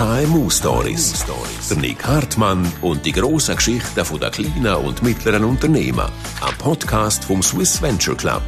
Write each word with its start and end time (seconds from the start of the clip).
KMU 0.00 0.48
Stories. 0.48 1.26
Der 1.68 1.76
Nick 1.76 2.02
Hartmann 2.06 2.72
und 2.80 3.04
die 3.04 3.12
grossen 3.12 3.54
Geschichten 3.54 3.94
der 3.94 4.30
kleinen 4.30 4.74
und 4.76 5.02
mittleren 5.02 5.44
Unternehmen. 5.44 6.10
Ein 6.40 6.56
Podcast 6.56 7.22
vom 7.22 7.42
Swiss 7.42 7.82
Venture 7.82 8.16
Club. 8.16 8.42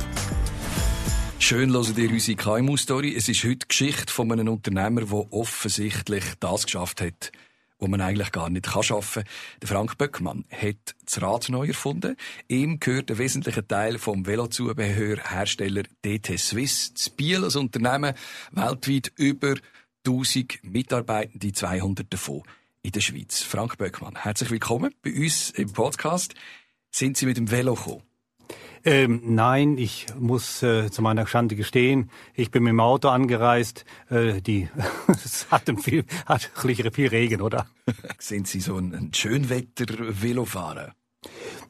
Schön 1.38 1.70
hören 1.70 1.94
ihr 1.98 2.10
unsere 2.10 2.36
KMU-Story. 2.38 3.14
Es 3.14 3.28
ist 3.28 3.44
heute 3.44 3.56
die 3.56 3.68
Geschichte 3.68 4.10
von 4.10 4.32
einem 4.32 4.48
Unternehmer, 4.48 5.02
der 5.02 5.30
offensichtlich 5.30 6.24
das 6.40 6.64
geschafft 6.64 7.02
hat, 7.02 7.32
was 7.78 7.90
man 7.90 8.00
eigentlich 8.00 8.32
gar 8.32 8.48
nicht 8.48 8.66
schaffen 8.66 9.22
kann. 9.22 9.32
Der 9.60 9.68
Frank 9.68 9.98
Böckmann 9.98 10.46
hat 10.50 10.94
das 11.04 11.20
Rad 11.20 11.50
neu 11.50 11.66
erfunden. 11.66 12.16
Ihm 12.48 12.80
gehört 12.80 13.10
ein 13.10 13.18
wesentlicher 13.18 13.68
Teil 13.68 13.98
vom 13.98 14.24
Velozubehörhersteller 14.24 15.82
DT 16.02 16.38
Swiss. 16.38 16.94
Das 16.94 17.10
Biel 17.10 17.44
als 17.44 17.56
Unternehmen 17.56 18.14
weltweit 18.52 19.12
über 19.16 19.56
1000 20.04 20.64
Mitarbeitende, 20.64 21.52
200 21.52 22.12
davon 22.12 22.42
in 22.82 22.90
der 22.90 23.00
Schweiz. 23.00 23.42
Frank 23.42 23.78
Böckmann, 23.78 24.16
herzlich 24.16 24.50
willkommen 24.50 24.92
bei 25.02 25.12
uns 25.12 25.50
im 25.50 25.72
Podcast. 25.72 26.34
Sind 26.90 27.16
Sie 27.16 27.26
mit 27.26 27.36
dem 27.36 27.52
Velo 27.52 27.74
gekommen? 27.74 28.02
Ähm, 28.84 29.22
nein, 29.24 29.78
ich 29.78 30.06
muss 30.18 30.60
äh, 30.64 30.90
zu 30.90 31.02
meiner 31.02 31.24
Schande 31.28 31.54
gestehen, 31.54 32.10
ich 32.34 32.50
bin 32.50 32.64
mit 32.64 32.72
dem 32.72 32.80
Auto 32.80 33.10
angereist. 33.10 33.84
Äh, 34.10 34.42
die 34.42 34.68
es 35.06 35.48
hat 35.52 35.70
viel, 35.80 36.04
hat 36.26 36.50
viel 36.92 37.08
Regen, 37.08 37.40
oder? 37.40 37.68
Sind 38.18 38.48
Sie 38.48 38.58
so 38.58 38.76
ein, 38.76 38.92
ein 38.92 39.14
Schönwetter-Velofahrer? 39.14 40.94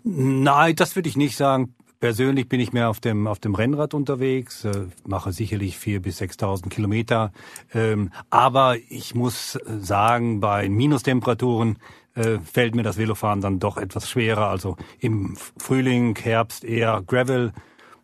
Nein, 0.04 0.74
das 0.74 0.96
würde 0.96 1.10
ich 1.10 1.16
nicht 1.18 1.36
sagen. 1.36 1.74
Persönlich 2.02 2.48
bin 2.48 2.58
ich 2.58 2.72
mehr 2.72 2.90
auf 2.90 2.98
dem, 2.98 3.28
auf 3.28 3.38
dem 3.38 3.54
Rennrad 3.54 3.94
unterwegs, 3.94 4.64
äh, 4.64 4.86
mache 5.06 5.30
sicherlich 5.30 5.78
vier 5.78 6.02
bis 6.02 6.20
6.000 6.20 6.68
Kilometer. 6.68 7.30
Ähm, 7.72 8.10
aber 8.28 8.76
ich 8.88 9.14
muss 9.14 9.56
sagen, 9.80 10.40
bei 10.40 10.68
Minustemperaturen 10.68 11.78
äh, 12.16 12.38
fällt 12.40 12.74
mir 12.74 12.82
das 12.82 12.98
Velofahren 12.98 13.40
dann 13.40 13.60
doch 13.60 13.76
etwas 13.76 14.10
schwerer. 14.10 14.48
Also 14.48 14.76
im 14.98 15.36
Frühling, 15.58 16.18
Herbst 16.20 16.64
eher 16.64 17.04
Gravel. 17.06 17.52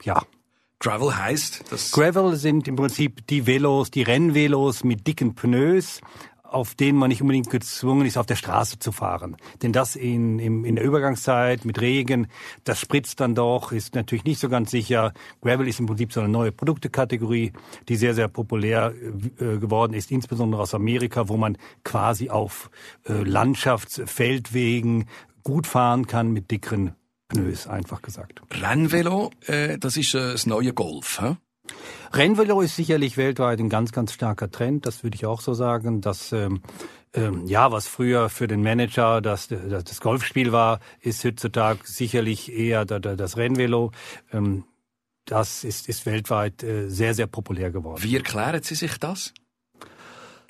Ja, 0.04 0.22
Gravel 0.78 1.16
heißt? 1.16 1.64
Das 1.72 1.90
Gravel 1.90 2.36
sind 2.36 2.68
im 2.68 2.76
Prinzip 2.76 3.26
die 3.26 3.48
Velos, 3.48 3.90
die 3.90 4.02
Rennvelos 4.02 4.84
mit 4.84 5.08
dicken 5.08 5.34
Pneus, 5.34 6.00
auf 6.50 6.74
denen 6.74 6.98
man 6.98 7.08
nicht 7.08 7.20
unbedingt 7.20 7.50
gezwungen 7.50 8.06
ist, 8.06 8.16
auf 8.16 8.26
der 8.26 8.36
Straße 8.36 8.78
zu 8.78 8.92
fahren. 8.92 9.36
Denn 9.62 9.72
das 9.72 9.96
in, 9.96 10.38
in, 10.38 10.64
in 10.64 10.76
der 10.76 10.84
Übergangszeit 10.84 11.64
mit 11.64 11.80
Regen, 11.80 12.28
das 12.64 12.80
spritzt 12.80 13.20
dann 13.20 13.34
doch, 13.34 13.72
ist 13.72 13.94
natürlich 13.94 14.24
nicht 14.24 14.40
so 14.40 14.48
ganz 14.48 14.70
sicher. 14.70 15.12
Gravel 15.42 15.68
ist 15.68 15.80
im 15.80 15.86
Prinzip 15.86 16.12
so 16.12 16.20
eine 16.20 16.28
neue 16.28 16.52
Produktekategorie, 16.52 17.52
die 17.88 17.96
sehr, 17.96 18.14
sehr 18.14 18.28
populär 18.28 18.94
äh, 19.38 19.58
geworden 19.58 19.92
ist, 19.94 20.10
insbesondere 20.10 20.62
aus 20.62 20.74
Amerika, 20.74 21.28
wo 21.28 21.36
man 21.36 21.58
quasi 21.84 22.30
auf 22.30 22.70
äh, 23.04 23.12
Landschaftsfeldwegen 23.12 25.06
gut 25.44 25.66
fahren 25.66 26.06
kann 26.06 26.32
mit 26.32 26.50
dickeren 26.50 26.94
Pneus, 27.28 27.66
einfach 27.66 28.00
gesagt. 28.00 28.40
Rennvelo, 28.50 29.30
äh, 29.46 29.78
das 29.78 29.98
ist 29.98 30.14
äh, 30.14 30.32
das 30.32 30.46
neue 30.46 30.72
Golf, 30.72 31.20
hä? 31.20 31.36
Rennvelo 32.12 32.60
ist 32.60 32.76
sicherlich 32.76 33.16
weltweit 33.16 33.60
ein 33.60 33.68
ganz, 33.68 33.92
ganz 33.92 34.12
starker 34.12 34.50
Trend. 34.50 34.86
Das 34.86 35.02
würde 35.02 35.14
ich 35.14 35.26
auch 35.26 35.40
so 35.40 35.54
sagen. 35.54 36.00
Dass, 36.00 36.32
ähm, 36.32 36.62
ähm, 37.14 37.46
ja, 37.46 37.70
was 37.72 37.86
früher 37.86 38.28
für 38.28 38.46
den 38.46 38.62
Manager 38.62 39.20
das, 39.20 39.48
das, 39.48 39.84
das 39.84 40.00
Golfspiel 40.00 40.52
war, 40.52 40.80
ist 41.00 41.24
heutzutage 41.24 41.80
sicherlich 41.84 42.52
eher 42.52 42.84
das 42.84 43.36
Rennvelo. 43.36 43.92
Ähm, 44.32 44.64
das 45.24 45.64
ist, 45.64 45.88
ist 45.88 46.06
weltweit 46.06 46.62
äh, 46.62 46.88
sehr, 46.88 47.14
sehr 47.14 47.26
populär 47.26 47.70
geworden. 47.70 48.02
Wie 48.02 48.16
erklären 48.16 48.62
Sie 48.62 48.74
sich 48.74 48.98
das? 48.98 49.34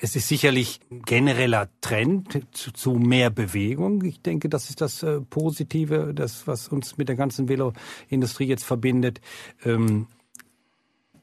Es 0.01 0.15
ist 0.15 0.29
sicherlich 0.29 0.79
genereller 0.89 1.67
Trend 1.81 2.47
zu, 2.51 2.71
zu, 2.71 2.93
mehr 2.93 3.29
Bewegung. 3.29 4.05
Ich 4.05 4.21
denke, 4.21 4.47
das 4.47 4.69
ist 4.69 4.79
das 4.79 5.03
äh, 5.03 5.19
Positive, 5.19 6.13
das, 6.13 6.47
was 6.47 6.69
uns 6.69 6.97
mit 6.97 7.09
der 7.09 7.17
ganzen 7.17 7.49
Veloindustrie 7.49 8.45
jetzt 8.47 8.63
verbindet. 8.63 9.19
Ähm, 9.65 10.07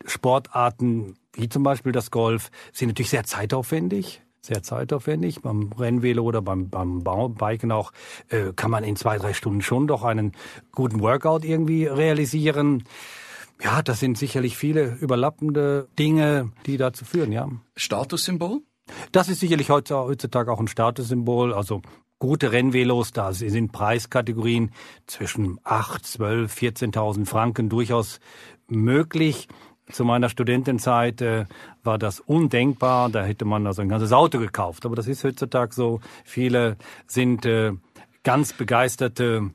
Sportarten 0.07 1.17
wie 1.33 1.49
zum 1.49 1.63
Beispiel 1.63 1.93
das 1.93 2.11
Golf 2.11 2.51
sind 2.73 2.89
natürlich 2.89 3.11
sehr 3.11 3.25
zeitaufwendig 3.25 4.23
sehr 4.47 4.63
zeitaufwendig. 4.63 5.43
Beim 5.43 5.73
Rennvelo 5.77 6.23
oder 6.23 6.41
beim, 6.41 6.71
beim 6.71 7.03
Biken 7.35 7.73
auch 7.73 7.93
äh, 8.29 8.53
kann 8.55 8.71
man 8.71 8.85
in 8.85 8.97
zwei, 8.97 9.19
drei 9.19 9.35
Stunden 9.35 9.61
schon 9.61 9.87
doch 9.87 10.05
einen 10.05 10.33
guten 10.73 11.01
Workout 11.01 11.45
irgendwie 11.45 11.87
realisieren. 11.87 12.85
Ja, 13.63 13.83
das 13.83 14.01
sind 14.01 14.17
sicherlich 14.17 14.57
viele 14.57 14.97
überlappende 15.01 15.89
Dinge, 15.99 16.53
die 16.67 16.77
dazu 16.77 17.05
führen, 17.05 17.33
ja. 17.33 17.49
Statussymbol? 17.75 18.61
Das 19.13 19.29
ist 19.29 19.41
sicherlich 19.41 19.71
heutzutage 19.71 20.53
auch 20.53 20.61
ein 20.61 20.69
Statussymbol. 20.69 21.53
Also 21.53 21.83
gute 22.19 22.53
Rennvelos, 22.53 23.13
da 23.13 23.33
sind 23.33 23.73
Preiskategorien 23.73 24.71
zwischen 25.07 25.59
8, 25.65 26.07
12, 26.07 26.55
14.000 26.55 27.27
Franken 27.27 27.69
durchaus 27.69 28.21
möglich. 28.69 29.49
Zu 29.91 30.05
meiner 30.05 30.29
Studentenzeit 30.29 31.23
äh, 31.23 31.45
war 31.85 31.99
das 31.99 32.21
undenkbar. 32.21 33.09
Da 33.09 33.25
hätte 33.25 33.45
man 33.45 33.67
also 33.67 33.83
ein 33.83 33.89
ganzes 33.89 34.13
Auto 34.13 34.39
gekauft. 34.39 34.85
Aber 34.85 34.97
das 34.97 35.07
ist 35.07 35.23
heutzutage 35.23 35.75
so. 35.75 36.01
Viele 36.25 36.77
sind 37.07 37.47
äh, 37.47 37.73
ganz 38.25 38.53
begeisterte, 38.53 39.51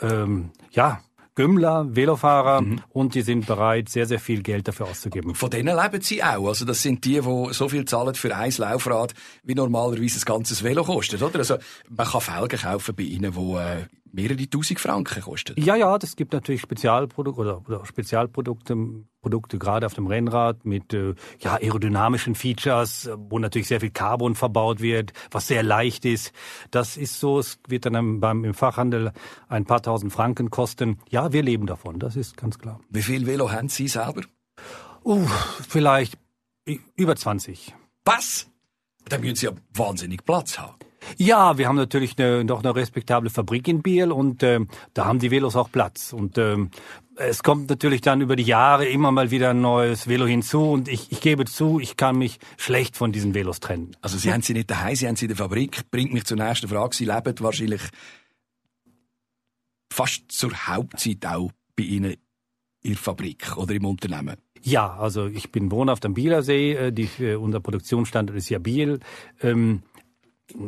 ähm, 0.00 0.50
ja, 0.70 1.00
Gümmler, 1.36 1.94
Velofahrer 1.94 2.62
mhm. 2.62 2.80
und 2.94 3.14
die 3.14 3.20
sind 3.20 3.46
bereit, 3.46 3.90
sehr, 3.90 4.06
sehr 4.06 4.18
viel 4.18 4.42
Geld 4.42 4.66
dafür 4.66 4.86
auszugeben. 4.86 5.34
Von 5.34 5.50
denen 5.50 5.76
leben 5.76 6.00
sie 6.00 6.24
auch. 6.24 6.48
Also 6.48 6.64
das 6.64 6.80
sind 6.80 7.04
die, 7.04 7.20
die 7.20 7.52
so 7.52 7.68
viel 7.68 7.84
zahlen 7.84 8.14
für 8.14 8.34
ein 8.34 8.52
Laufrad, 8.56 9.12
wie 9.44 9.54
normalerweise 9.54 10.18
ein 10.18 10.24
ganzes 10.24 10.64
Velo 10.64 10.82
kostet, 10.82 11.22
oder? 11.22 11.38
Also 11.38 11.58
man 11.90 12.06
kann 12.06 12.22
Felgen 12.22 12.58
kaufen 12.58 12.94
bei 12.94 13.02
ihnen, 13.02 13.32
die 13.32 13.54
äh, 13.54 13.84
mehrere 14.16 14.48
tausend 14.48 14.80
Franken 14.80 15.22
kostet. 15.22 15.58
Ja, 15.58 15.76
ja, 15.76 15.98
das 15.98 16.16
gibt 16.16 16.32
natürlich 16.32 16.62
Spezialprodukte 16.62 17.40
oder, 17.40 17.62
oder 17.66 17.84
Spezialprodukte, 17.84 18.76
Produkte 19.20 19.58
gerade 19.58 19.86
auf 19.86 19.94
dem 19.94 20.06
Rennrad 20.06 20.64
mit 20.64 20.94
äh, 20.94 21.14
ja, 21.40 21.54
aerodynamischen 21.54 22.34
Features, 22.34 23.10
wo 23.16 23.38
natürlich 23.38 23.68
sehr 23.68 23.80
viel 23.80 23.90
Carbon 23.90 24.34
verbaut 24.34 24.80
wird, 24.80 25.12
was 25.30 25.46
sehr 25.46 25.62
leicht 25.62 26.04
ist. 26.04 26.32
Das 26.70 26.96
ist 26.96 27.20
so, 27.20 27.38
es 27.38 27.58
wird 27.68 27.84
dann 27.86 28.20
beim, 28.20 28.44
im 28.44 28.54
Fachhandel 28.54 29.12
ein 29.48 29.66
paar 29.66 29.82
tausend 29.82 30.12
Franken 30.12 30.50
kosten. 30.50 30.98
Ja, 31.10 31.32
wir 31.32 31.42
leben 31.42 31.66
davon, 31.66 31.98
das 31.98 32.16
ist 32.16 32.36
ganz 32.36 32.58
klar. 32.58 32.80
Wie 32.88 33.02
viel 33.02 33.26
Velo 33.26 33.52
haben 33.52 33.68
Sie 33.68 33.86
selber? 33.86 34.22
Uh, 35.04 35.26
vielleicht 35.68 36.18
über 36.96 37.14
20. 37.14 37.74
Was? 38.04 38.46
Da 39.08 39.18
müssen 39.18 39.36
Sie 39.36 39.46
ja 39.46 39.52
wahnsinnig 39.74 40.24
Platz 40.24 40.58
haben. 40.58 40.85
Ja, 41.16 41.58
wir 41.58 41.68
haben 41.68 41.76
natürlich 41.76 42.18
eine, 42.18 42.44
noch 42.44 42.62
eine 42.62 42.74
respektable 42.74 43.30
Fabrik 43.30 43.68
in 43.68 43.82
Biel 43.82 44.12
und 44.12 44.42
äh, 44.42 44.60
da 44.94 45.06
haben 45.06 45.18
die 45.18 45.30
Velos 45.30 45.56
auch 45.56 45.70
Platz. 45.70 46.12
Und 46.12 46.38
äh, 46.38 46.56
es 47.16 47.42
kommt 47.42 47.70
natürlich 47.70 48.00
dann 48.00 48.20
über 48.20 48.36
die 48.36 48.42
Jahre 48.42 48.86
immer 48.86 49.10
mal 49.10 49.30
wieder 49.30 49.50
ein 49.50 49.60
neues 49.60 50.08
Velo 50.08 50.26
hinzu 50.26 50.70
und 50.70 50.88
ich, 50.88 51.10
ich 51.10 51.20
gebe 51.20 51.44
zu, 51.44 51.80
ich 51.80 51.96
kann 51.96 52.18
mich 52.18 52.38
schlecht 52.56 52.96
von 52.96 53.12
diesen 53.12 53.34
Velos 53.34 53.60
trennen. 53.60 53.96
Also 54.00 54.18
Sie 54.18 54.32
haben 54.32 54.42
sie 54.42 54.52
nicht 54.52 54.70
daheim, 54.70 54.94
Sie 54.94 55.08
haben 55.08 55.16
sie 55.16 55.26
in 55.26 55.30
der 55.30 55.36
Fabrik. 55.36 55.90
Bringt 55.90 56.12
mich 56.12 56.24
zur 56.24 56.36
nächsten 56.36 56.68
Frage. 56.68 56.94
Sie 56.94 57.04
leben 57.04 57.34
wahrscheinlich 57.40 57.82
fast 59.90 60.30
zur 60.30 60.52
Hauptzeit 60.66 61.24
auch 61.26 61.50
bei 61.74 61.84
Ihnen 61.84 62.16
in 62.82 62.92
der 62.92 62.98
Fabrik 62.98 63.56
oder 63.56 63.74
im 63.74 63.84
Unternehmen. 63.84 64.36
Ja, 64.62 64.96
also 64.96 65.26
ich 65.26 65.52
bin 65.52 65.70
wohnhaft 65.70 66.04
am 66.04 66.14
Bielersee. 66.14 66.72
Äh, 66.72 66.92
die, 66.92 67.08
äh, 67.20 67.36
unser 67.36 67.60
Produktionsstandort 67.60 68.36
ist 68.36 68.48
ja 68.48 68.58
Biel. 68.58 69.00
Ähm, 69.40 69.82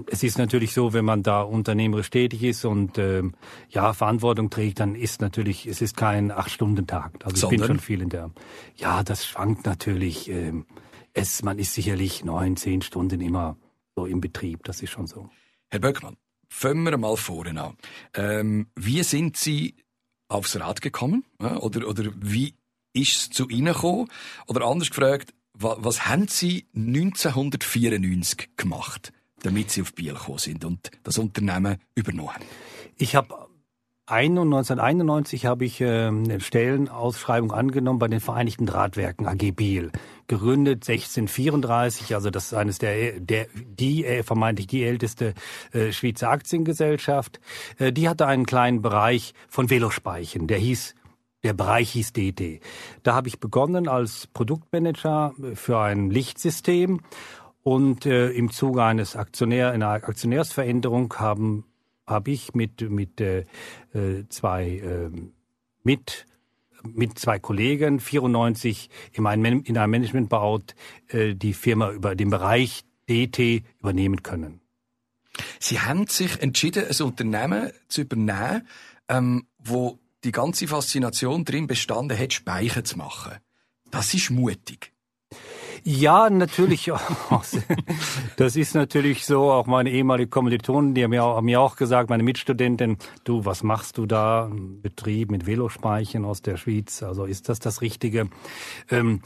es 0.06 0.22
ist 0.22 0.38
natürlich 0.38 0.72
so, 0.72 0.92
wenn 0.92 1.04
man 1.04 1.22
da 1.22 1.42
unternehmerisch 1.42 2.10
tätig 2.10 2.42
ist 2.42 2.64
und 2.64 2.98
ähm, 2.98 3.34
ja 3.70 3.92
Verantwortung 3.92 4.50
trägt, 4.50 4.80
dann 4.80 4.94
ist 4.94 5.20
natürlich, 5.20 5.66
es 5.66 5.80
ist 5.80 5.96
kein 5.96 6.30
acht-Stunden-Tag. 6.30 7.24
Also 7.24 7.36
Sondern? 7.36 7.54
ich 7.54 7.60
bin 7.60 7.66
schon 7.66 7.80
viel 7.80 8.02
in 8.02 8.08
der. 8.08 8.30
Ja, 8.76 9.02
das 9.02 9.26
schwankt 9.26 9.66
natürlich. 9.66 10.28
Ähm, 10.28 10.66
es, 11.14 11.42
man 11.42 11.58
ist 11.58 11.74
sicherlich 11.74 12.24
neun, 12.24 12.56
zehn 12.56 12.82
Stunden 12.82 13.20
immer 13.20 13.56
so 13.96 14.06
im 14.06 14.20
Betrieb. 14.20 14.64
Das 14.64 14.82
ist 14.82 14.90
schon 14.90 15.06
so. 15.06 15.30
Herr 15.68 15.80
Böckmann, 15.80 16.16
fangen 16.48 16.84
wir 16.84 16.96
mal 16.96 17.16
vorne 17.16 17.60
an. 17.60 17.76
Ähm, 18.14 18.68
wie 18.74 19.02
sind 19.02 19.36
Sie 19.36 19.76
aufs 20.28 20.58
Rad 20.58 20.80
gekommen? 20.80 21.24
Oder, 21.38 21.88
oder 21.88 22.12
wie 22.16 22.54
ist 22.92 23.16
es 23.16 23.30
zu 23.30 23.48
Ihnen 23.48 23.72
gekommen? 23.72 24.08
Oder 24.46 24.66
anders 24.66 24.90
gefragt, 24.90 25.34
was, 25.52 25.78
was 25.80 26.06
haben 26.06 26.28
Sie 26.28 26.66
1994 26.74 28.56
gemacht? 28.56 29.12
Damit 29.42 29.70
sie 29.70 29.82
auf 29.82 29.94
Biel 29.94 30.14
gekommen 30.14 30.38
sind 30.38 30.64
und 30.64 30.90
das 31.02 31.18
Unternehmen 31.18 31.78
übernommen? 31.94 32.42
Ich 32.96 33.14
habe 33.14 33.48
1991 34.10 35.44
habe 35.44 35.66
ich 35.66 35.82
äh, 35.82 36.06
eine 36.06 36.40
Stellenausschreibung 36.40 37.52
angenommen 37.52 37.98
bei 37.98 38.08
den 38.08 38.20
Vereinigten 38.20 38.64
Drahtwerken 38.64 39.26
AG 39.26 39.52
Biel. 39.54 39.92
Gegründet 40.28 40.88
1634, 40.88 42.14
also 42.14 42.30
das 42.30 42.46
ist 42.46 42.54
eines 42.54 42.78
der, 42.78 43.20
der 43.20 43.48
die 43.54 44.06
äh, 44.06 44.22
vermeintlich 44.22 44.66
die 44.66 44.84
älteste 44.84 45.34
äh, 45.72 45.92
Schweizer 45.92 46.30
Aktiengesellschaft. 46.30 47.38
Äh, 47.78 47.92
die 47.92 48.08
hatte 48.08 48.26
einen 48.26 48.46
kleinen 48.46 48.80
Bereich 48.80 49.34
von 49.48 49.68
Velospeichen, 49.68 50.46
der 50.46 50.58
hieß 50.58 50.94
der 51.44 51.52
Bereich 51.52 51.92
hieß 51.92 52.12
DT. 52.14 52.60
Da 53.04 53.14
habe 53.14 53.28
ich 53.28 53.38
begonnen 53.38 53.88
als 53.88 54.26
Produktmanager 54.26 55.34
für 55.54 55.78
ein 55.78 56.10
Lichtsystem 56.10 57.00
Und 57.68 58.06
äh, 58.06 58.30
im 58.30 58.50
Zuge 58.50 58.82
eines 58.82 59.14
Aktionär, 59.14 59.72
einer 59.72 59.90
Aktionärsveränderung 59.90 61.12
haben 61.18 61.66
habe 62.06 62.30
ich 62.30 62.54
mit 62.54 62.80
mit 62.80 63.20
äh, 63.20 63.44
äh 63.92 64.26
zwei 64.30 64.78
äh, 64.78 65.10
mit 65.82 66.24
mit 66.82 67.18
zwei 67.18 67.38
Kollegen 67.38 68.00
94 68.00 68.88
in 69.12 69.26
einem, 69.26 69.62
in 69.64 69.76
einem 69.76 69.90
Managementbaut 69.90 70.76
äh, 71.08 71.34
die 71.34 71.52
Firma 71.52 71.90
über 71.90 72.14
den 72.16 72.30
Bereich 72.30 72.84
DT 73.10 73.64
übernehmen 73.80 74.22
können. 74.22 74.62
Sie 75.60 75.78
haben 75.78 76.06
sich 76.06 76.40
entschieden, 76.40 76.86
ein 76.86 77.06
Unternehmen 77.06 77.70
zu 77.88 78.00
übernehmen, 78.00 78.66
ähm, 79.10 79.46
wo 79.58 79.98
die 80.24 80.32
ganze 80.32 80.68
Faszination 80.68 81.44
drin 81.44 81.66
bestanden 81.66 82.18
hat, 82.18 82.32
Speicher 82.32 82.82
zu 82.82 82.96
machen. 82.96 83.34
Das 83.90 84.14
ist 84.14 84.30
mutig. 84.30 84.94
Ja, 85.90 86.28
natürlich. 86.28 86.92
das 88.36 88.56
ist 88.56 88.74
natürlich 88.74 89.24
so. 89.24 89.50
Auch 89.50 89.64
meine 89.64 89.90
ehemalige 89.90 90.28
Kommilitonen, 90.28 90.92
die 90.92 91.02
haben 91.02 91.10
mir, 91.10 91.24
auch, 91.24 91.36
haben 91.36 91.46
mir 91.46 91.62
auch 91.62 91.76
gesagt, 91.76 92.10
meine 92.10 92.22
Mitstudentin, 92.22 92.98
du, 93.24 93.46
was 93.46 93.62
machst 93.62 93.96
du 93.96 94.04
da? 94.04 94.50
Betrieb 94.52 95.30
mit 95.30 95.46
Velospeichen 95.46 96.26
aus 96.26 96.42
der 96.42 96.58
Schweiz. 96.58 97.02
Also 97.02 97.24
ist 97.24 97.48
das 97.48 97.58
das 97.58 97.80
Richtige? 97.80 98.28
Ähm, 98.90 99.22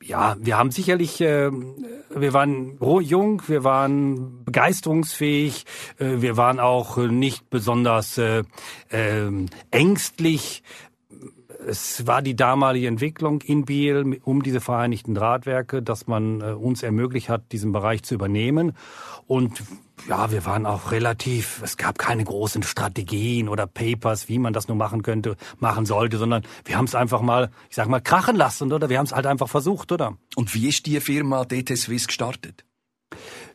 ja, 0.00 0.36
wir 0.38 0.58
haben 0.58 0.70
sicherlich, 0.70 1.20
äh, 1.20 1.50
wir 1.50 2.32
waren 2.32 2.78
jung, 3.00 3.42
wir 3.48 3.64
waren 3.64 4.44
begeisterungsfähig, 4.44 5.64
äh, 5.98 6.20
wir 6.20 6.36
waren 6.36 6.60
auch 6.60 6.98
nicht 6.98 7.50
besonders 7.50 8.16
äh, 8.16 8.44
äh, 8.90 9.28
ängstlich. 9.72 10.62
Es 11.66 12.06
war 12.06 12.22
die 12.22 12.36
damalige 12.36 12.88
Entwicklung 12.88 13.40
in 13.40 13.64
Biel 13.64 14.20
um 14.24 14.42
diese 14.42 14.60
Vereinigten 14.60 15.14
Drahtwerke, 15.14 15.82
dass 15.82 16.06
man 16.06 16.40
äh, 16.40 16.52
uns 16.52 16.82
ermöglicht 16.82 17.28
hat, 17.28 17.52
diesen 17.52 17.72
Bereich 17.72 18.02
zu 18.02 18.14
übernehmen. 18.14 18.72
Und 19.26 19.62
ja, 20.08 20.30
wir 20.30 20.44
waren 20.44 20.66
auch 20.66 20.90
relativ, 20.90 21.62
es 21.62 21.76
gab 21.76 21.98
keine 21.98 22.24
großen 22.24 22.62
Strategien 22.62 23.48
oder 23.48 23.66
Papers, 23.66 24.28
wie 24.28 24.38
man 24.38 24.52
das 24.52 24.68
nur 24.68 24.76
machen 24.76 25.02
könnte, 25.02 25.36
machen 25.58 25.86
sollte, 25.86 26.18
sondern 26.18 26.42
wir 26.64 26.76
haben 26.76 26.84
es 26.84 26.94
einfach 26.94 27.22
mal, 27.22 27.50
ich 27.70 27.76
sag 27.76 27.88
mal, 27.88 28.00
krachen 28.00 28.36
lassen, 28.36 28.72
oder? 28.72 28.90
Wir 28.90 28.98
haben 28.98 29.06
es 29.06 29.12
halt 29.12 29.26
einfach 29.26 29.48
versucht, 29.48 29.92
oder? 29.92 30.18
Und 30.36 30.54
wie 30.54 30.68
ist 30.68 30.86
die 30.86 31.00
Firma 31.00 31.44
DT 31.44 31.76
Swiss 31.76 32.06
gestartet? 32.06 32.64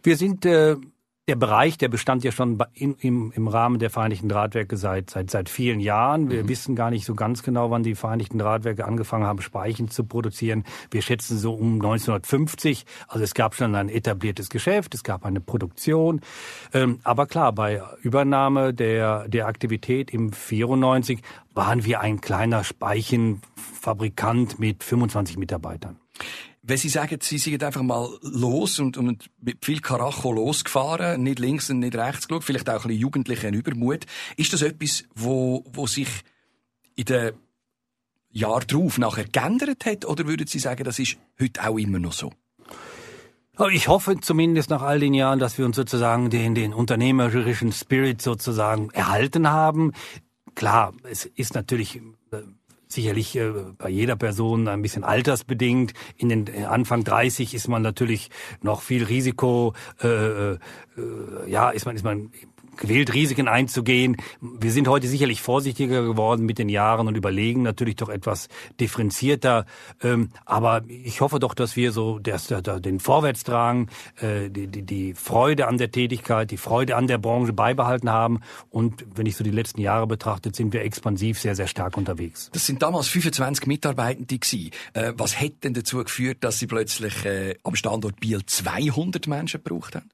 Wir 0.02 0.18
sind 0.18 0.46
äh, 0.46 0.78
der 1.30 1.36
Bereich, 1.36 1.78
der 1.78 1.88
bestand 1.90 2.24
ja 2.24 2.32
schon 2.32 2.58
in, 2.74 2.96
im, 2.96 3.32
im 3.36 3.48
Rahmen 3.48 3.78
der 3.78 3.92
Vereinigten 3.92 4.28
Drahtwerke 4.28 4.76
seit, 4.78 5.12
seit, 5.12 5.30
seit 5.30 5.48
vielen 5.48 5.80
Jahren. 5.80 6.32
Wir 6.32 6.44
mhm. 6.44 6.50
wissen 6.50 6.76
gar 6.76 6.90
nicht 6.90 7.06
so 7.06 7.14
ganz 7.14 7.44
genau, 7.44 7.70
wann 7.70 7.84
die 7.84 7.94
Vereinigten 7.94 8.40
Drahtwerke 8.40 8.86
angefangen 8.86 9.26
haben, 9.26 9.40
Speichen 9.42 9.92
zu 9.92 10.04
produzieren. 10.04 10.66
Wir 10.90 11.04
schätzen 11.04 11.38
so 11.38 11.54
um 11.54 11.76
1950. 11.76 12.88
Also 13.08 13.24
es 13.24 13.36
gab 13.36 13.54
schon 13.54 13.76
ein 13.76 13.90
etabliertes 13.90 14.50
Geschäft, 14.50 14.96
es 14.96 15.04
gab 15.04 15.24
eine 15.24 15.40
Produktion. 15.40 16.22
Ähm, 16.74 17.00
aber 17.04 17.28
klar, 17.28 17.54
bei 17.54 17.84
Übernahme 18.02 18.74
der, 18.74 19.28
der 19.28 19.46
Aktivität 19.46 20.12
im 20.12 20.34
94 20.34 21.22
waren 21.54 21.86
wir 21.86 22.00
ein 22.02 22.22
kleiner 22.22 22.64
Speichenfabrikant 22.64 24.58
mit 24.60 24.84
25 24.84 25.38
Mitarbeitern. 25.38 26.00
Wenn 26.62 26.78
Sie 26.78 26.90
sagen, 26.90 27.20
Sie 27.22 27.38
sind 27.38 27.64
einfach 27.64 27.82
mal 27.82 28.10
los 28.22 28.80
und, 28.80 28.98
und 28.98 29.30
mit 29.42 29.64
viel 29.66 29.80
Karacho 29.80 30.32
losgefahren, 30.34 31.24
nicht 31.24 31.40
links 31.40 31.70
und 31.70 31.80
nicht 31.80 31.96
rechts 31.96 32.28
geschaut, 32.28 32.44
vielleicht 32.44 32.70
auch 32.70 32.84
ein 32.84 32.90
bisschen 32.90 33.00
jugendlichen 33.00 33.54
Übermut, 33.54 34.06
ist 34.36 34.52
das 34.52 34.62
etwas, 34.62 35.04
wo, 35.16 35.64
wo 35.72 35.88
sich 35.88 36.10
in 36.96 37.06
den 37.06 37.34
Jahren 38.32 38.68
darauf 38.68 38.98
nachher 38.98 39.26
geändert 39.26 39.86
hat? 39.86 40.06
Oder 40.06 40.28
würden 40.28 40.48
Sie 40.48 40.60
sagen, 40.60 40.84
das 40.84 41.00
ist 41.00 41.18
heute 41.40 41.68
auch 41.68 41.78
immer 41.78 42.00
noch 42.00 42.14
so? 42.14 42.32
Ich 43.72 43.90
hoffe 43.90 44.18
zumindest 44.22 44.70
nach 44.70 44.82
all 44.82 45.00
den 45.00 45.14
Jahren, 45.14 45.40
dass 45.40 45.58
wir 45.58 45.66
uns 45.66 45.76
sozusagen 45.76 46.30
den, 46.30 46.56
den 46.56 46.74
unternehmerischen 46.74 47.74
Spirit 47.74 48.22
sozusagen 48.22 48.90
erhalten 48.92 49.50
haben. 49.50 49.92
Klar, 50.56 50.94
es 51.04 51.26
ist 51.26 51.56
natürlich 51.56 51.98
äh, 52.32 52.38
sicherlich 52.92 53.36
äh, 53.36 53.52
bei 53.78 53.90
jeder 53.90 54.16
Person 54.16 54.68
ein 54.68 54.82
bisschen 54.82 55.04
altersbedingt. 55.04 55.94
In 56.18 56.30
den 56.30 56.48
äh, 56.48 56.66
Anfang 56.66 57.04
30 57.04 57.54
ist 57.54 57.68
man 57.68 57.84
natürlich 57.84 58.30
noch 58.62 58.82
viel 58.82 59.04
Risiko, 59.04 59.74
äh, 60.02 60.54
äh, 60.54 60.60
ja, 61.48 61.70
ist 61.70 61.86
man, 61.86 61.96
ist 61.96 62.04
man 62.04 62.32
gewählt, 62.78 63.14
Risiken 63.14 63.48
einzugehen. 63.48 64.18
Wir 64.42 64.72
sind 64.72 64.88
heute 64.88 65.08
sicherlich 65.08 65.42
vorsichtiger 65.42 66.04
geworden 66.04 66.46
mit 66.46 66.60
den 66.60 66.70
Jahren 66.70 67.08
und 67.08 67.16
überlegen 67.16 67.64
natürlich 67.64 67.96
doch 67.96 68.10
etwas 68.10 68.48
differenzierter. 68.80 69.66
Ähm, 70.02 70.30
aber 70.46 70.84
ich 70.88 71.22
hoffe 71.22 71.40
doch, 71.40 71.54
dass 71.54 71.76
wir 71.76 71.92
so 71.92 72.20
den 72.20 73.00
Vorwärtsdrang, 73.00 73.90
äh, 74.22 74.50
die 74.50 75.14
Freude 75.14 75.68
an 75.68 75.78
der 75.78 75.92
Tätigkeit, 75.92 76.52
die 76.52 76.58
Freude 76.58 76.96
an 76.96 77.08
der 77.08 77.18
Branche 77.18 77.54
beibehalten 77.54 78.10
haben. 78.10 78.42
Und 78.70 79.06
wenn 79.16 79.26
ich 79.26 79.36
so 79.36 79.44
die 79.44 79.52
letzten 79.52 79.82
Jahre 79.82 80.08
betrachte, 80.08 80.52
sind 80.54 80.74
wir 80.74 80.82
expansiv 80.82 81.40
sehr, 81.40 81.56
sehr 81.56 81.68
stark 81.68 81.98
unterwegs. 81.98 82.50
Das 82.54 82.66
sind 82.66 82.82
damals 82.82 83.08
25 83.08 83.68
Mitarbeitende 83.68 84.38
gewesen. 84.38 84.72
Äh, 84.94 85.14
was 85.16 85.40
hätte 85.40 85.58
denn 85.64 85.74
dazu 85.74 86.04
geführt, 86.04 86.38
dass 86.42 86.60
Sie 86.60 86.68
plötzlich 86.68 87.26
äh, 87.26 87.56
am 87.64 87.76
Standort 87.76 88.20
Biel 88.20 88.46
200 88.46 89.28
Menschen 89.28 89.62
gebraucht 89.64 89.96
haben? 89.96 90.10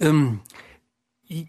Ähm, 0.00 0.40
い 1.28 1.46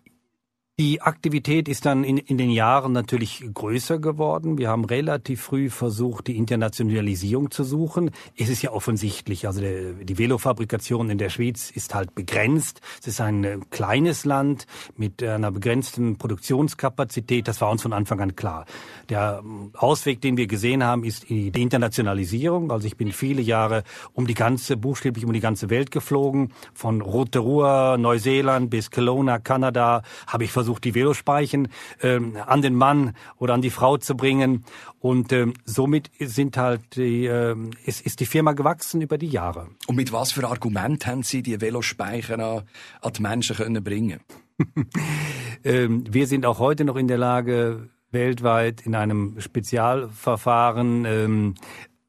die 0.78 1.02
Aktivität 1.02 1.70
ist 1.70 1.86
dann 1.86 2.04
in, 2.04 2.18
in 2.18 2.38
den 2.38 2.50
Jahren 2.50 2.92
natürlich 2.92 3.46
größer 3.54 3.98
geworden. 3.98 4.58
Wir 4.58 4.68
haben 4.68 4.84
relativ 4.84 5.42
früh 5.42 5.70
versucht, 5.70 6.28
die 6.28 6.36
Internationalisierung 6.36 7.50
zu 7.50 7.64
suchen. 7.64 8.12
Es 8.38 8.50
ist 8.50 8.62
ja 8.62 8.74
offensichtlich, 8.74 9.48
also 9.48 9.62
der, 9.62 9.94
die 9.94 10.18
Velofabrikation 10.18 11.10
in 11.10 11.18
der 11.18 11.30
Schweiz 11.30 11.72
ist 11.72 11.96
halt 11.96 12.14
begrenzt. 12.14 12.82
Es 13.00 13.08
ist 13.08 13.22
ein 13.22 13.46
äh, 13.46 13.58
kleines 13.70 14.26
Land 14.26 14.68
mit 14.98 15.24
einer 15.24 15.50
begrenzten 15.50 16.18
Produktionskapazität. 16.18 17.48
Das 17.48 17.62
war 17.62 17.72
uns 17.72 17.82
von 17.82 17.94
Anfang 17.94 18.20
an 18.20 18.36
klar. 18.36 18.66
Der 19.08 19.42
ähm, 19.46 19.72
Ausweg, 19.78 20.20
den 20.20 20.36
wir 20.36 20.48
gesehen 20.48 20.84
haben, 20.84 21.06
ist 21.06 21.30
die 21.30 21.48
Internationalisierung. 21.48 22.70
Also 22.74 22.86
ich 22.86 22.98
bin 22.98 23.14
viele 23.14 23.42
Jahre 23.42 23.86
um 24.12 24.28
die 24.28 24.34
ganze, 24.34 24.76
buchstäblich 24.76 25.26
um 25.26 25.32
die 25.32 25.40
ganze 25.40 25.70
Welt 25.70 25.90
geflogen. 25.90 26.52
Von 26.74 27.00
Rotorua, 27.00 27.96
Neuseeland 27.98 28.70
bis 28.70 28.92
Kelowna, 28.92 29.40
Kanada, 29.40 30.04
habe 30.28 30.44
ich 30.44 30.52
versucht, 30.52 30.65
versucht, 30.66 30.84
die 30.84 30.96
Velospeichen 30.96 31.68
ähm, 32.02 32.38
an 32.46 32.62
den 32.62 32.74
Mann 32.74 33.14
oder 33.38 33.54
an 33.54 33.62
die 33.62 33.70
Frau 33.70 33.98
zu 33.98 34.18
bringen. 34.18 34.66
Und 35.00 35.32
ähm, 35.32 35.54
somit 35.64 36.10
sind 36.20 36.58
halt 36.58 36.96
die, 36.96 37.28
äh, 37.28 37.56
ist, 37.86 38.02
ist 38.02 38.20
die 38.20 38.26
Firma 38.26 38.54
gewachsen 38.54 39.02
über 39.02 39.18
die 39.20 39.28
Jahre. 39.28 39.68
Und 39.88 39.96
mit 39.96 40.12
was 40.12 40.32
für 40.32 40.48
Argument 40.48 41.06
haben 41.06 41.22
Sie 41.22 41.44
die 41.44 41.62
Velospeicher 41.62 42.40
an, 42.40 42.64
an 43.02 43.14
die 43.14 43.22
Menschen 43.22 43.56
können 43.56 43.84
bringen? 43.84 44.20
ähm, 45.64 46.04
wir 46.10 46.26
sind 46.26 46.46
auch 46.46 46.60
heute 46.60 46.84
noch 46.84 46.96
in 46.96 47.08
der 47.08 47.20
Lage, 47.20 47.90
weltweit 48.12 48.82
in 48.86 48.96
einem 48.96 49.40
Spezialverfahren 49.40 51.06
ähm, 51.06 51.56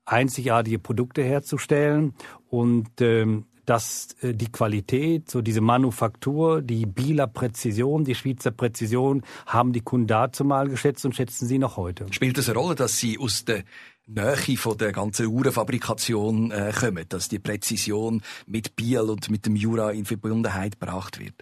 einzigartige 0.06 0.78
Produkte 0.78 1.22
herzustellen 1.22 2.14
und 2.48 3.00
ähm, 3.00 3.44
dass 3.66 4.08
äh, 4.22 4.32
die 4.32 4.50
Qualität, 4.50 5.30
so 5.30 5.42
diese 5.42 5.60
Manufaktur, 5.60 6.62
die 6.62 6.86
Bieler 6.86 7.26
Präzision, 7.26 8.04
die 8.04 8.14
Schweizer 8.14 8.52
Präzision 8.52 9.22
haben 9.46 9.72
die 9.72 9.80
Kunden 9.82 10.06
dazu 10.06 10.44
mal 10.44 10.68
geschätzt 10.68 11.04
und 11.04 11.14
schätzen 11.14 11.46
sie 11.46 11.58
noch 11.58 11.76
heute. 11.76 12.06
Spielt 12.12 12.38
es 12.38 12.48
eine 12.48 12.58
Rolle, 12.58 12.74
dass 12.74 12.98
sie 12.98 13.18
aus 13.18 13.44
der 13.44 13.64
Nähe 14.06 14.56
von 14.56 14.78
der 14.78 14.92
ganzen 14.92 15.26
Uhrenfabrikation 15.26 16.52
äh, 16.52 16.72
kommen, 16.78 17.04
dass 17.08 17.28
die 17.28 17.40
Präzision 17.40 18.22
mit 18.46 18.76
Biel 18.76 19.00
und 19.00 19.30
mit 19.30 19.46
dem 19.46 19.56
Jura 19.56 19.90
in 19.90 20.04
Verbundenheit 20.04 20.78
gebracht 20.80 21.18
wird? 21.18 21.34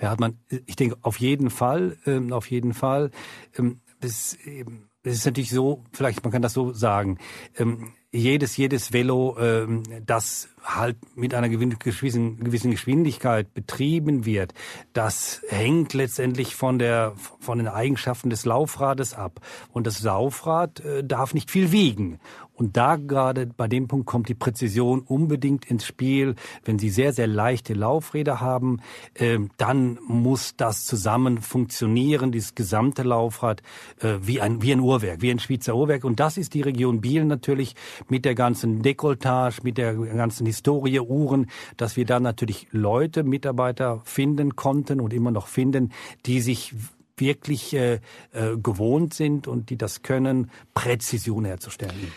Ja, 0.00 0.10
hat 0.10 0.20
man, 0.20 0.38
ich 0.66 0.76
denke, 0.76 0.96
auf 1.02 1.20
jeden 1.20 1.50
Fall, 1.50 1.96
ähm, 2.04 2.32
auf 2.32 2.50
jeden 2.50 2.74
Fall. 2.74 3.10
Ähm, 3.56 3.80
das, 4.00 4.36
ähm, 4.44 4.88
es 5.04 5.18
ist 5.18 5.26
natürlich 5.26 5.50
so, 5.50 5.84
vielleicht 5.92 6.24
man 6.24 6.32
kann 6.32 6.42
das 6.42 6.54
so 6.54 6.72
sagen, 6.72 7.18
ähm, 7.58 7.92
jedes, 8.10 8.56
jedes 8.56 8.92
Velo, 8.92 9.36
ähm, 9.38 9.82
das 10.06 10.48
halt 10.62 10.96
mit 11.14 11.34
einer 11.34 11.48
gewissen, 11.48 12.38
gewissen 12.38 12.70
Geschwindigkeit 12.70 13.52
betrieben 13.52 14.24
wird, 14.24 14.54
das 14.92 15.42
hängt 15.48 15.92
letztendlich 15.92 16.54
von 16.54 16.78
der, 16.78 17.12
von 17.40 17.58
den 17.58 17.68
Eigenschaften 17.68 18.30
des 18.30 18.44
Laufrades 18.44 19.14
ab. 19.14 19.40
Und 19.72 19.86
das 19.86 20.02
Laufrad 20.02 20.80
äh, 20.80 21.04
darf 21.04 21.34
nicht 21.34 21.50
viel 21.50 21.70
wiegen. 21.70 22.18
Und 22.54 22.76
da 22.76 22.96
gerade 22.96 23.46
bei 23.46 23.66
dem 23.66 23.88
Punkt 23.88 24.06
kommt 24.06 24.28
die 24.28 24.34
Präzision 24.34 25.00
unbedingt 25.00 25.64
ins 25.64 25.84
Spiel. 25.84 26.36
Wenn 26.64 26.78
Sie 26.78 26.90
sehr, 26.90 27.12
sehr 27.12 27.26
leichte 27.26 27.74
Laufräder 27.74 28.40
haben, 28.40 28.80
äh, 29.14 29.38
dann 29.56 29.98
muss 30.06 30.56
das 30.56 30.86
zusammen 30.86 31.40
funktionieren, 31.40 32.30
dieses 32.30 32.54
gesamte 32.54 33.02
Laufrad, 33.02 33.62
äh, 34.00 34.14
wie 34.22 34.40
ein, 34.40 34.62
wie 34.62 34.72
ein 34.72 34.80
Uhrwerk, 34.80 35.20
wie 35.20 35.30
ein 35.30 35.40
Schweizer 35.40 35.74
Uhrwerk. 35.74 36.04
Und 36.04 36.20
das 36.20 36.36
ist 36.36 36.54
die 36.54 36.62
Region 36.62 37.00
Biel 37.00 37.24
natürlich 37.24 37.74
mit 38.08 38.24
der 38.24 38.34
ganzen 38.36 38.82
Dekolletage, 38.82 39.60
mit 39.62 39.76
der 39.76 39.94
ganzen 39.94 40.46
Historie 40.46 41.00
Uhren, 41.00 41.46
dass 41.76 41.96
wir 41.96 42.04
da 42.04 42.20
natürlich 42.20 42.68
Leute, 42.70 43.24
Mitarbeiter 43.24 44.00
finden 44.04 44.54
konnten 44.54 45.00
und 45.00 45.12
immer 45.12 45.30
noch 45.30 45.48
finden, 45.48 45.92
die 46.26 46.40
sich 46.40 46.74
wirklich 47.16 47.74
äh, 47.74 48.00
äh, 48.32 48.56
gewohnt 48.56 49.14
sind 49.14 49.46
und 49.46 49.70
die 49.70 49.76
das 49.76 50.02
können, 50.02 50.50
Präzision 50.74 51.44
herzustellen. 51.44 52.12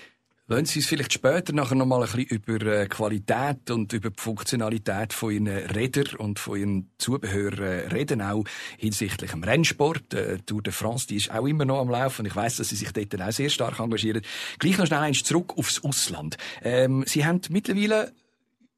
Lassen 0.49 0.65
Sie 0.65 0.79
uns 0.79 0.87
vielleicht 0.87 1.11
später 1.11 1.51
nachher 1.51 1.75
noch 1.75 1.85
mal 1.85 2.01
ein 2.01 2.09
bisschen 2.09 2.41
über 2.45 2.65
äh, 2.67 2.87
Qualität 2.87 3.69
und 3.69 3.91
über 3.91 4.11
die 4.11 4.21
Funktionalität 4.21 5.11
von 5.11 5.33
Ihren 5.33 5.47
Rädern 5.49 6.15
und 6.19 6.39
von 6.39 6.57
Ihren 6.57 6.91
Zubehör 6.97 7.91
reden, 7.91 8.21
auch 8.21 8.45
hinsichtlich 8.77 9.31
dem 9.31 9.43
Rennsport. 9.43 10.13
Äh, 10.13 10.37
Tour 10.45 10.61
de 10.61 10.71
France, 10.71 11.05
die 11.07 11.17
ist 11.17 11.31
auch 11.31 11.45
immer 11.45 11.65
noch 11.65 11.81
am 11.81 11.89
Laufen. 11.89 12.25
Ich 12.25 12.33
weiß, 12.33 12.55
dass 12.55 12.69
Sie 12.69 12.77
sich 12.77 12.93
dort 12.93 13.21
auch 13.21 13.31
sehr 13.33 13.49
stark 13.49 13.81
engagieren. 13.81 14.21
Gleich 14.57 14.77
noch 14.77 14.87
schnell 14.87 15.01
eins 15.01 15.21
zurück 15.25 15.53
aufs 15.57 15.83
Ausland. 15.83 16.37
Ähm, 16.61 17.03
Sie 17.05 17.25
haben 17.25 17.41
mittlerweile 17.49 18.13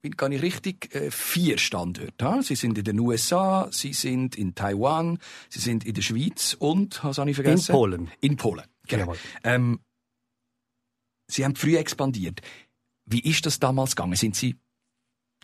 bin 0.02 0.16
gar 0.16 0.30
nicht 0.30 0.42
richtig, 0.42 0.96
äh, 0.96 1.12
vier 1.12 1.60
Standorte. 1.60 2.42
Sie 2.42 2.56
sind 2.56 2.80
in 2.80 2.84
den 2.86 3.00
USA, 3.00 3.68
Sie 3.72 3.94
sind 3.94 4.38
in 4.38 4.56
Taiwan, 4.56 5.20
Sie 5.50 5.60
sind 5.60 5.86
in 5.86 5.94
der 5.94 6.02
Schweiz 6.02 6.56
und, 6.58 7.04
was 7.04 7.20
habe 7.20 7.30
ich 7.30 7.36
vergessen? 7.36 7.70
In 7.70 7.78
Polen. 7.78 8.12
In 8.22 8.38
Polen, 8.38 8.66
genau. 8.88 9.14
Ähm, 9.44 9.82
Sie 11.30 11.46
haben 11.46 11.56
früh 11.56 11.78
expandiert. 11.78 12.42
Wie 13.06 13.22
ist 13.22 13.46
das 13.46 13.60
damals 13.60 13.96
gegangen? 13.96 14.16
Sind 14.16 14.36
Sie, 14.36 14.58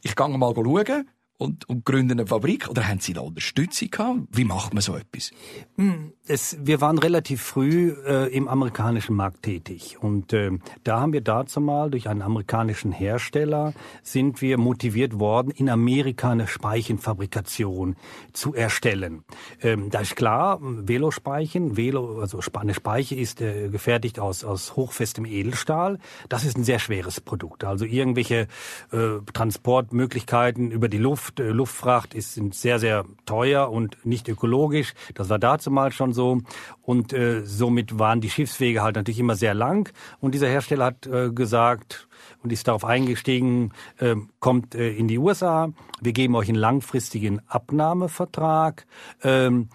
ich 0.02 0.16
gehe 0.16 0.28
mal 0.28 0.54
schauen, 0.54 1.10
und, 1.38 1.68
und 1.68 1.86
gründen 1.86 2.20
eine 2.20 2.28
Fabrik 2.28 2.70
oder 2.70 2.88
haben 2.88 3.00
Sie 3.00 3.14
da 3.14 3.22
Unterstützung 3.22 3.90
gehabt? 3.90 4.22
Wie 4.32 4.46
macht 4.46 4.74
man 4.74 4.82
so 4.82 4.96
etwas? 4.96 5.32
Hm, 5.76 6.14
es, 6.28 6.58
wir 6.60 6.82
waren 6.82 6.98
relativ 6.98 7.42
früh 7.42 7.96
äh, 8.06 8.34
im 8.36 8.48
amerikanischen 8.48 9.16
Markt 9.16 9.44
tätig 9.44 9.98
und 10.02 10.34
äh, 10.34 10.52
da 10.84 11.00
haben 11.00 11.14
wir 11.14 11.22
dazu 11.22 11.62
mal 11.62 11.92
durch 11.92 12.10
einen 12.10 12.24
amerikanischen 12.24 12.92
Hersteller 12.92 13.74
sind 14.02 14.42
wir 14.42 14.58
motiviert 14.58 15.20
worden, 15.20 15.52
in 15.52 15.70
Amerika 15.70 16.32
eine 16.32 16.48
Speichenfabrikation 16.48 17.96
zu 18.34 18.56
erstellen. 18.56 19.24
Ähm, 19.62 19.92
da 19.92 20.00
ist 20.00 20.16
klar, 20.16 20.60
Velospeichen, 20.62 21.78
Velo, 21.78 22.20
also 22.20 22.40
eine 22.54 22.74
Speiche 22.74 23.16
ist 23.16 23.42
äh, 23.42 23.70
gefertigt 23.70 24.20
aus, 24.20 24.44
aus 24.44 24.76
hochfestem 24.76 25.26
Edelstahl. 25.26 26.00
Das 26.30 26.44
ist 26.44 26.58
ein 26.58 26.64
sehr 26.64 26.80
schweres 26.80 27.22
Produkt. 27.22 27.64
Also 27.64 27.86
irgendwelche 27.86 28.48
äh, 28.92 29.20
Transportmöglichkeiten 29.32 30.72
über 30.72 30.90
die 30.90 30.98
Luft 30.98 31.40
äh, 31.40 31.50
Luftfracht 31.50 32.16
ist, 32.16 32.34
sind 32.34 32.56
sehr, 32.56 32.80
sehr 32.80 33.06
teuer 33.26 33.70
und 33.72 33.98
nicht 34.06 34.28
ökologisch. 34.28 34.94
Das 35.14 35.30
war 35.30 35.38
dazu 35.38 35.70
mal 35.70 35.92
schon 35.92 36.15
so. 36.16 36.40
Und 36.82 37.14
äh, 37.14 37.46
somit 37.46 38.00
waren 38.00 38.22
die 38.22 38.32
Schiffswege 38.32 38.82
halt 38.82 38.96
natürlich 38.96 39.20
immer 39.20 39.36
sehr 39.36 39.54
lang. 39.54 39.92
Und 40.20 40.34
dieser 40.34 40.48
Hersteller 40.48 40.86
hat 40.86 41.06
äh, 41.06 41.30
gesagt 41.30 42.08
und 42.42 42.52
ist 42.52 42.68
darauf 42.68 42.84
eingestiegen, 42.84 43.72
äh, 44.00 44.16
kommt 44.40 44.74
äh, 44.74 44.90
in 44.92 45.08
die 45.08 45.20
USA. 45.20 45.72
Wir 46.02 46.14
geben 46.14 46.36
euch 46.36 46.50
einen 46.50 46.58
langfristigen 46.58 47.42
Abnahmevertrag. 47.48 48.88
Ähm, 49.24 49.70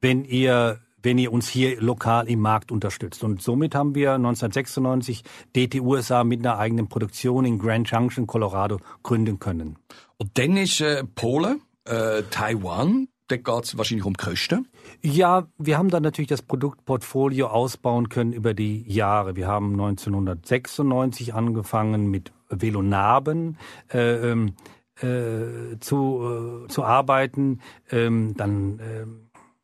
wenn 0.00 0.24
ihr 0.24 0.80
wenn 1.02 1.18
ihr 1.18 1.32
uns 1.32 1.48
hier 1.48 1.80
lokal 1.80 2.28
im 2.28 2.40
Markt 2.40 2.70
unterstützt. 2.70 3.24
Und 3.24 3.42
somit 3.42 3.74
haben 3.74 3.94
wir 3.94 4.14
1996 4.14 5.22
DT 5.56 5.80
USA 5.80 6.24
mit 6.24 6.40
einer 6.40 6.58
eigenen 6.58 6.88
Produktion 6.88 7.44
in 7.44 7.58
Grand 7.58 7.90
Junction, 7.90 8.26
Colorado 8.26 8.80
gründen 9.02 9.38
können. 9.38 9.78
Und 10.18 10.36
dann 10.36 10.56
ist 10.56 10.80
äh, 10.80 11.04
Polen, 11.04 11.62
äh, 11.84 12.22
Taiwan, 12.30 13.08
da 13.30 13.36
geht 13.36 13.64
es 13.64 13.78
wahrscheinlich 13.78 14.04
um 14.04 14.14
Kosten. 14.14 14.68
Ja, 15.02 15.46
wir 15.58 15.78
haben 15.78 15.88
dann 15.88 16.02
natürlich 16.02 16.28
das 16.28 16.42
Produktportfolio 16.42 17.46
ausbauen 17.46 18.08
können 18.08 18.32
über 18.32 18.54
die 18.54 18.82
Jahre. 18.90 19.36
Wir 19.36 19.46
haben 19.46 19.72
1996 19.72 21.34
angefangen 21.34 22.10
mit 22.10 22.32
Velonarben. 22.48 23.56
Äh, 23.92 24.30
ähm, 24.30 24.54
äh, 25.02 25.78
zu, 25.80 26.66
äh, 26.66 26.68
zu 26.68 26.84
arbeiten. 26.84 27.60
Ähm, 27.90 28.34
dann 28.36 28.78
äh, 28.80 29.06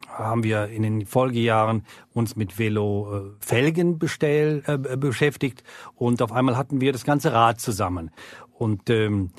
haben 0.08 0.44
wir 0.44 0.68
in 0.68 0.82
den 0.82 1.04
Folgejahren 1.04 1.85
uns 2.14 2.37
mit 2.37 2.58
Velo-Felgen 2.58 3.92
äh, 3.92 3.96
bestell, 3.96 4.62
äh, 4.66 4.96
beschäftigt 4.96 5.62
und 5.94 6.23
auf 6.23 6.32
einmal 6.32 6.56
hatten 6.56 6.80
wir 6.80 6.92
das 6.92 7.04
ganze 7.04 7.32
Rad 7.32 7.61
zusammen. 7.61 8.11
Und 8.54 8.88
ähm, 8.88 9.30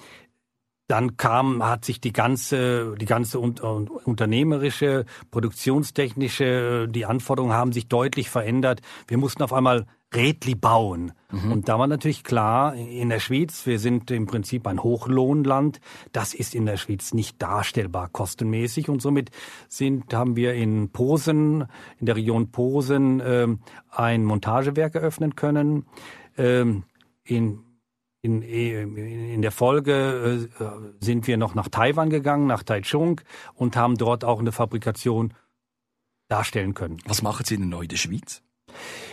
dann 0.88 1.18
kam, 1.18 1.64
hat 1.64 1.84
sich 1.86 2.00
die 2.00 2.14
ganze, 2.14 2.96
die 2.96 3.06
ganze 3.06 3.40
unternehmerische, 3.40 5.06
produktionstechnische, 5.32 6.88
die 6.88 7.06
Anforderungen 7.06 7.54
haben 7.54 7.74
sich 7.74 7.88
deutlich 7.88 8.30
verändert. 8.30 8.82
Wir 9.08 9.18
mussten 9.18 9.44
auf 9.44 9.52
einmal 9.52 9.86
Rädli 10.16 10.56
bauen. 10.56 11.12
Mhm. 11.32 11.52
Und 11.52 11.70
da 11.70 11.78
war 11.78 11.88
natürlich 11.88 12.24
klar, 12.24 12.74
in 12.76 13.10
der 13.10 13.20
Schweiz, 13.20 13.66
wir 13.66 13.78
sind 13.80 14.10
im 14.12 14.26
Prinzip 14.26 14.66
ein 14.66 14.82
Hochlohnland, 14.82 15.82
das 16.14 16.34
ist 16.34 16.56
in 16.56 16.66
der 16.66 16.78
Schweiz 16.78 17.14
nicht 17.14 17.42
darstellbar 17.42 18.08
kostenmäßig 18.08 18.88
und 18.88 19.02
somit 19.02 19.32
sind, 19.68 20.14
haben 20.14 20.38
wir 20.38 20.54
in 20.54 20.90
Posen, 20.92 21.66
in 22.00 22.06
der 22.06 22.16
Region 22.16 22.52
Posen, 22.52 23.20
äh, 23.20 23.48
ein 23.90 24.24
Montagewerk 24.24 24.96
eröffnen 24.96 25.36
können. 25.36 25.86
Ähm, 26.38 26.84
in 27.26 27.60
in, 28.28 28.96
in 28.96 29.42
der 29.42 29.52
Folge 29.52 30.48
äh, 30.60 30.66
sind 31.04 31.28
wir 31.28 31.38
noch 31.38 31.56
nach 31.56 31.70
Taiwan 31.70 32.10
gegangen, 32.10 32.48
nach 32.48 32.64
Taichung 32.64 33.22
und 33.54 33.76
haben 33.76 33.98
dort 33.98 34.24
auch 34.24 34.40
eine 34.40 34.52
Fabrikation 34.52 35.34
darstellen 36.28 36.74
können. 36.74 36.98
Was 37.06 37.22
machen 37.22 37.46
Sie 37.46 37.58
denn 37.58 37.70
neu 37.70 37.84
in 37.84 37.90
der 37.90 37.98
Schweiz? 37.98 38.42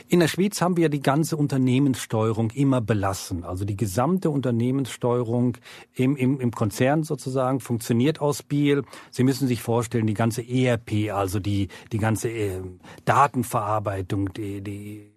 In 0.09 0.21
der 0.21 0.29
Schweiz 0.29 0.61
haben 0.61 0.77
wir 0.77 0.91
die 0.91 1.01
ganze 1.01 1.37
Unternehmenssteuerung 1.37 2.51
immer 2.51 2.81
belassen. 2.81 3.45
Also 3.45 3.65
die 3.65 3.77
gesamte 3.77 4.31
Unternehmenssteuerung 4.31 5.57
im, 5.95 6.17
im, 6.17 6.41
im 6.41 6.51
Konzern 6.51 7.05
sozusagen 7.05 7.61
funktioniert 7.61 8.21
aus 8.21 8.43
Biel. 8.43 8.83
Sie 9.11 9.25
müssen 9.25 9.49
sich 9.49 9.63
vorstellen, 9.63 10.07
die 10.07 10.15
ganze 10.15 10.43
ERP, 10.47 11.13
also 11.13 11.41
die, 11.41 11.69
die 11.93 11.99
ganze 11.99 12.29
äh, 12.29 12.63
Datenverarbeitung, 13.07 14.33
die, 14.35 14.61
die 14.61 15.14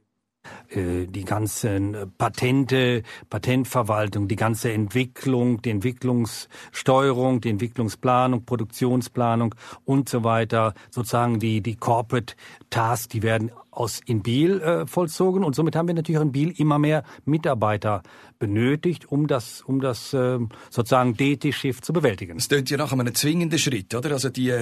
die 0.73 1.23
ganzen 1.23 2.11
Patente, 2.17 3.03
Patentverwaltung, 3.29 4.27
die 4.27 4.35
ganze 4.35 4.71
Entwicklung, 4.71 5.61
die 5.61 5.69
Entwicklungssteuerung, 5.69 7.41
die 7.41 7.49
Entwicklungsplanung, 7.49 8.45
Produktionsplanung 8.45 9.55
und 9.85 10.09
so 10.09 10.23
weiter, 10.23 10.73
sozusagen 10.89 11.39
die, 11.39 11.61
die 11.61 11.75
Corporate 11.75 12.35
Tasks, 12.69 13.07
die 13.07 13.23
werden 13.23 13.51
aus 13.77 14.01
in 14.05 14.23
Biel 14.23 14.59
äh, 14.61 14.87
vollzogen 14.87 15.43
und 15.43 15.55
somit 15.55 15.75
haben 15.75 15.87
wir 15.87 15.95
natürlich 15.95 16.19
in 16.21 16.31
Biel 16.31 16.51
immer 16.57 16.79
mehr 16.79 17.03
Mitarbeiter 17.25 18.01
benötigt, 18.39 19.11
um 19.11 19.27
das, 19.27 19.61
um 19.61 19.79
das 19.79 20.13
äh, 20.13 20.39
sozusagen 20.69 21.15
DT-Schiff 21.15 21.81
zu 21.81 21.93
bewältigen. 21.93 22.37
Es 22.37 22.49
klingt 22.49 22.69
ja 22.69 22.77
nach 22.77 22.91
einem 22.91 23.13
zwingenden 23.13 23.59
Schritt, 23.59 23.93
oder? 23.93 24.11
Also 24.11 24.29
die 24.29 24.53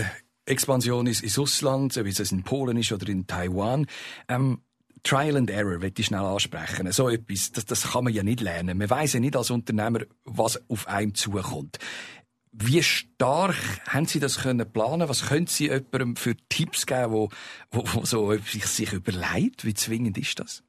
Expansion 0.45 1.07
ist 1.07 1.23
ins 1.23 1.39
Ausland, 1.39 1.95
wie 2.03 2.09
es 2.09 2.31
in 2.31 2.43
Polen 2.43 2.77
ist 2.77 2.91
oder 2.91 3.07
in 3.07 3.25
Taiwan. 3.25 3.87
Ähm, 4.27 4.59
Trial 5.05 5.37
and 5.37 5.51
Error, 5.51 5.77
möchte 5.79 6.01
ich 6.01 6.07
schnell 6.07 6.21
ansprechen. 6.21 6.91
So 6.91 7.09
etwas, 7.09 7.51
das, 7.51 7.65
das 7.65 7.91
kann 7.91 8.03
man 8.03 8.13
ja 8.13 8.23
nicht 8.23 8.41
lernen. 8.41 8.77
Man 8.77 8.89
weiß 8.89 9.13
ja 9.13 9.19
nicht 9.19 9.37
als 9.37 9.51
Unternehmer, 9.51 9.99
was 10.25 10.59
auf 10.69 10.87
einem 10.87 11.13
zukommt. 11.13 11.77
Wie 12.51 12.81
stark 12.81 13.55
haben 13.87 14.07
Sie 14.07 14.19
das 14.19 14.39
können 14.39 14.69
planen? 14.71 15.07
Was 15.07 15.27
können 15.27 15.45
Sie 15.45 15.65
jemandem 15.65 16.15
für 16.15 16.35
Tipps 16.49 16.85
geben, 16.85 17.11
wo, 17.11 17.29
wo, 17.69 17.83
wo 17.93 18.05
so 18.05 18.35
sich, 18.37 18.65
sich 18.65 18.93
überlegt? 18.93 19.63
Wie 19.63 19.73
zwingend 19.73 20.17
ist 20.17 20.39
das? 20.39 20.63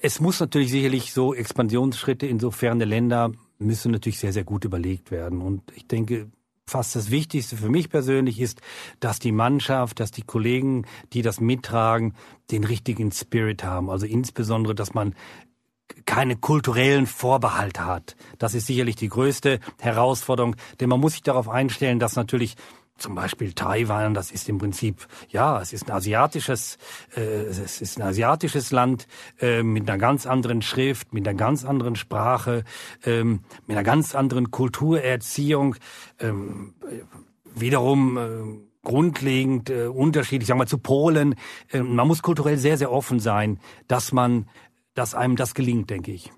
Es 0.00 0.20
muss 0.20 0.40
natürlich 0.40 0.70
sicherlich 0.70 1.12
so 1.12 1.34
Expansionsschritte 1.34 2.26
in 2.26 2.40
so 2.40 2.50
ferne 2.50 2.84
Länder 2.84 3.32
müssen 3.58 3.92
natürlich 3.92 4.18
sehr, 4.18 4.32
sehr 4.32 4.44
gut 4.44 4.64
überlegt 4.64 5.10
werden. 5.10 5.40
Und 5.40 5.62
ich 5.74 5.86
denke, 5.86 6.30
fast 6.66 6.96
das 6.96 7.10
Wichtigste 7.10 7.56
für 7.56 7.68
mich 7.68 7.90
persönlich 7.90 8.40
ist, 8.40 8.60
dass 9.00 9.18
die 9.18 9.32
Mannschaft, 9.32 10.00
dass 10.00 10.10
die 10.10 10.22
Kollegen, 10.22 10.86
die 11.12 11.22
das 11.22 11.40
mittragen, 11.40 12.14
den 12.50 12.64
richtigen 12.64 13.12
Spirit 13.12 13.64
haben. 13.64 13.90
Also 13.90 14.06
insbesondere, 14.06 14.74
dass 14.74 14.94
man 14.94 15.14
keine 16.06 16.36
kulturellen 16.36 17.06
Vorbehalte 17.06 17.84
hat. 17.84 18.16
Das 18.38 18.54
ist 18.54 18.66
sicherlich 18.66 18.96
die 18.96 19.08
größte 19.08 19.60
Herausforderung, 19.80 20.56
denn 20.80 20.88
man 20.88 21.00
muss 21.00 21.12
sich 21.12 21.22
darauf 21.22 21.48
einstellen, 21.48 21.98
dass 21.98 22.16
natürlich 22.16 22.56
zum 23.02 23.14
Beispiel 23.14 23.52
Taiwan, 23.52 24.14
das 24.14 24.30
ist 24.30 24.48
im 24.48 24.58
Prinzip, 24.58 25.06
ja, 25.28 25.60
es 25.60 25.72
ist 25.72 25.88
ein 25.88 25.92
asiatisches, 25.92 26.78
äh, 27.16 27.20
es 27.20 27.80
ist 27.80 27.98
ein 27.98 28.02
asiatisches 28.02 28.70
Land 28.70 29.06
äh, 29.40 29.62
mit 29.62 29.88
einer 29.88 29.98
ganz 29.98 30.26
anderen 30.26 30.62
Schrift, 30.62 31.12
mit 31.12 31.26
einer 31.26 31.36
ganz 31.36 31.64
anderen 31.64 31.96
Sprache, 31.96 32.64
ähm, 33.04 33.40
mit 33.66 33.76
einer 33.76 33.84
ganz 33.84 34.14
anderen 34.14 34.50
Kulturerziehung, 34.50 35.76
ähm, 36.20 36.74
wiederum 37.54 38.16
äh, 38.16 38.88
grundlegend 38.88 39.70
äh, 39.70 39.86
unterschiedlich, 39.86 40.48
sagen 40.48 40.60
wir 40.60 40.66
zu 40.66 40.78
Polen. 40.78 41.34
Äh, 41.70 41.82
man 41.82 42.06
muss 42.06 42.22
kulturell 42.22 42.56
sehr, 42.56 42.78
sehr 42.78 42.90
offen 42.90 43.20
sein, 43.20 43.58
dass 43.88 44.12
man, 44.12 44.48
dass 44.94 45.14
einem 45.14 45.36
das 45.36 45.54
gelingt, 45.54 45.90
denke 45.90 46.12
ich. 46.12 46.32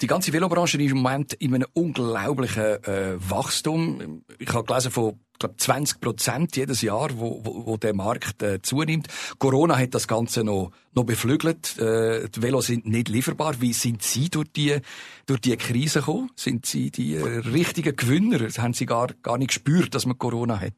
Die 0.00 0.06
ganze 0.06 0.32
Velobranche 0.32 0.80
ist 0.80 0.90
im 0.92 0.98
Moment 0.98 1.32
in 1.34 1.56
einem 1.56 1.66
unglaublichen 1.72 2.84
äh, 2.84 3.16
Wachstum. 3.18 4.22
Ich 4.38 4.52
habe 4.52 4.64
gelesen 4.64 4.92
von 4.92 5.18
glaub, 5.40 5.60
20 5.60 6.00
Prozent 6.00 6.56
jedes 6.56 6.82
Jahr, 6.82 7.10
wo, 7.18 7.40
wo, 7.42 7.66
wo 7.66 7.76
der 7.76 7.94
Markt 7.94 8.40
äh, 8.44 8.62
zunimmt. 8.62 9.08
Corona 9.40 9.76
hat 9.76 9.94
das 9.94 10.06
Ganze 10.06 10.44
noch, 10.44 10.70
noch 10.94 11.02
beflügelt. 11.02 11.78
Äh, 11.78 12.28
die 12.28 12.42
Velos 12.42 12.66
sind 12.66 12.86
nicht 12.86 13.08
lieferbar. 13.08 13.60
Wie 13.60 13.72
sind 13.72 14.04
Sie 14.04 14.28
durch 14.28 14.46
die, 14.54 14.76
durch 15.26 15.40
die 15.40 15.56
Krise 15.56 15.98
gekommen? 15.98 16.30
Sind 16.36 16.64
Sie 16.64 16.92
die 16.92 17.16
äh, 17.16 17.38
richtigen 17.38 17.96
Gewinner? 17.96 18.38
Haben 18.38 18.74
Sie 18.74 18.86
gar, 18.86 19.08
gar 19.24 19.36
nicht 19.36 19.48
gespürt, 19.48 19.96
dass 19.96 20.06
man 20.06 20.16
Corona 20.16 20.60
hat? 20.60 20.74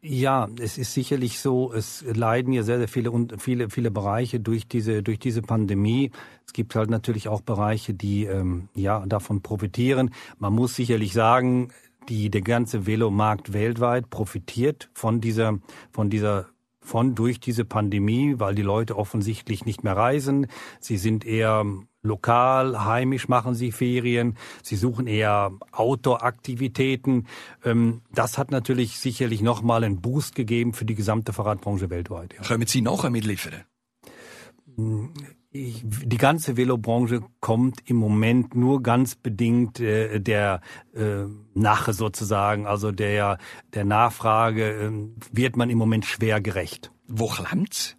Ja, 0.00 0.48
es 0.60 0.78
ist 0.78 0.94
sicherlich 0.94 1.40
so, 1.40 1.72
es 1.72 2.04
leiden 2.04 2.52
ja 2.52 2.62
sehr, 2.62 2.78
sehr 2.78 2.88
viele, 2.88 3.12
viele, 3.38 3.68
viele 3.70 3.90
Bereiche 3.90 4.40
durch 4.40 4.68
diese, 4.68 5.02
durch 5.02 5.18
diese 5.18 5.42
Pandemie. 5.42 6.12
Es 6.46 6.52
gibt 6.52 6.74
halt 6.74 6.88
natürlich 6.88 7.28
auch 7.28 7.40
Bereiche, 7.40 7.94
die 7.94 8.24
ähm, 8.24 8.68
ja 8.74 9.04
davon 9.06 9.42
profitieren. 9.42 10.10
Man 10.38 10.54
muss 10.54 10.76
sicherlich 10.76 11.12
sagen, 11.12 11.72
die, 12.08 12.30
der 12.30 12.42
ganze 12.42 12.86
Velomarkt 12.86 13.52
weltweit 13.52 14.08
profitiert 14.08 14.88
von 14.94 15.20
dieser, 15.20 15.58
von 15.90 16.10
dieser 16.10 16.46
von 16.80 17.14
durch 17.14 17.38
diese 17.38 17.66
Pandemie, 17.66 18.36
weil 18.38 18.54
die 18.54 18.62
Leute 18.62 18.96
offensichtlich 18.96 19.66
nicht 19.66 19.84
mehr 19.84 19.94
reisen. 19.94 20.46
Sie 20.80 20.96
sind 20.96 21.26
eher 21.26 21.66
lokal, 22.02 22.84
heimisch 22.84 23.28
machen 23.28 23.54
sie 23.54 23.72
Ferien. 23.72 24.36
Sie 24.62 24.76
suchen 24.76 25.06
eher 25.06 25.52
Outdoor-Aktivitäten. 25.72 27.26
Ähm, 27.64 28.02
das 28.12 28.38
hat 28.38 28.50
natürlich 28.50 28.98
sicherlich 28.98 29.42
nochmal 29.42 29.84
einen 29.84 30.00
Boost 30.00 30.34
gegeben 30.34 30.72
für 30.72 30.84
die 30.84 30.94
gesamte 30.94 31.32
Fahrradbranche 31.32 31.90
weltweit. 31.90 32.34
Ja. 32.34 32.42
Können 32.42 32.66
Sie 32.66 32.82
nachher 32.82 33.10
mitliefern? 33.10 33.64
die 35.52 36.18
ganze 36.18 36.56
Velobranche 36.56 37.22
kommt 37.40 37.80
im 37.88 37.96
Moment 37.96 38.54
nur 38.54 38.82
ganz 38.82 39.16
bedingt 39.16 39.80
äh, 39.80 40.20
der 40.20 40.60
äh, 40.94 41.24
Nache 41.54 41.92
sozusagen, 41.92 42.66
also 42.66 42.92
der 42.92 43.38
der 43.74 43.84
Nachfrage 43.84 44.70
äh, 44.70 44.92
wird 45.32 45.56
man 45.56 45.70
im 45.70 45.78
Moment 45.78 46.04
schwer 46.04 46.40
gerecht. 46.40 46.92
Wo 47.06 47.26
klemmt's? 47.26 47.97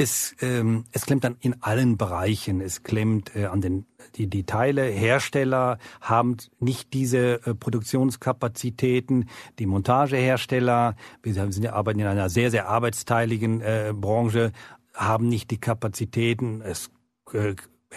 Es, 0.00 0.34
ähm, 0.40 0.86
es 0.92 1.04
klemmt 1.04 1.24
dann 1.24 1.36
in 1.40 1.62
allen 1.62 1.98
Bereichen. 1.98 2.62
Es 2.62 2.82
klemmt 2.82 3.36
äh, 3.36 3.44
an 3.44 3.60
den 3.60 3.84
die, 4.16 4.28
die 4.28 4.44
Teile. 4.44 4.84
Hersteller 4.84 5.76
haben 6.00 6.38
nicht 6.58 6.94
diese 6.94 7.46
äh, 7.46 7.54
Produktionskapazitäten. 7.54 9.28
Die 9.58 9.66
Montagehersteller, 9.66 10.96
wir 11.22 11.34
sind, 11.34 11.66
arbeiten 11.66 12.00
in 12.00 12.06
einer 12.06 12.30
sehr, 12.30 12.50
sehr 12.50 12.66
arbeitsteiligen 12.70 13.60
äh, 13.60 13.92
Branche, 13.94 14.52
haben 14.94 15.28
nicht 15.28 15.50
die 15.50 15.60
Kapazitäten. 15.60 16.62
Es 16.62 16.90
äh, 17.34 17.54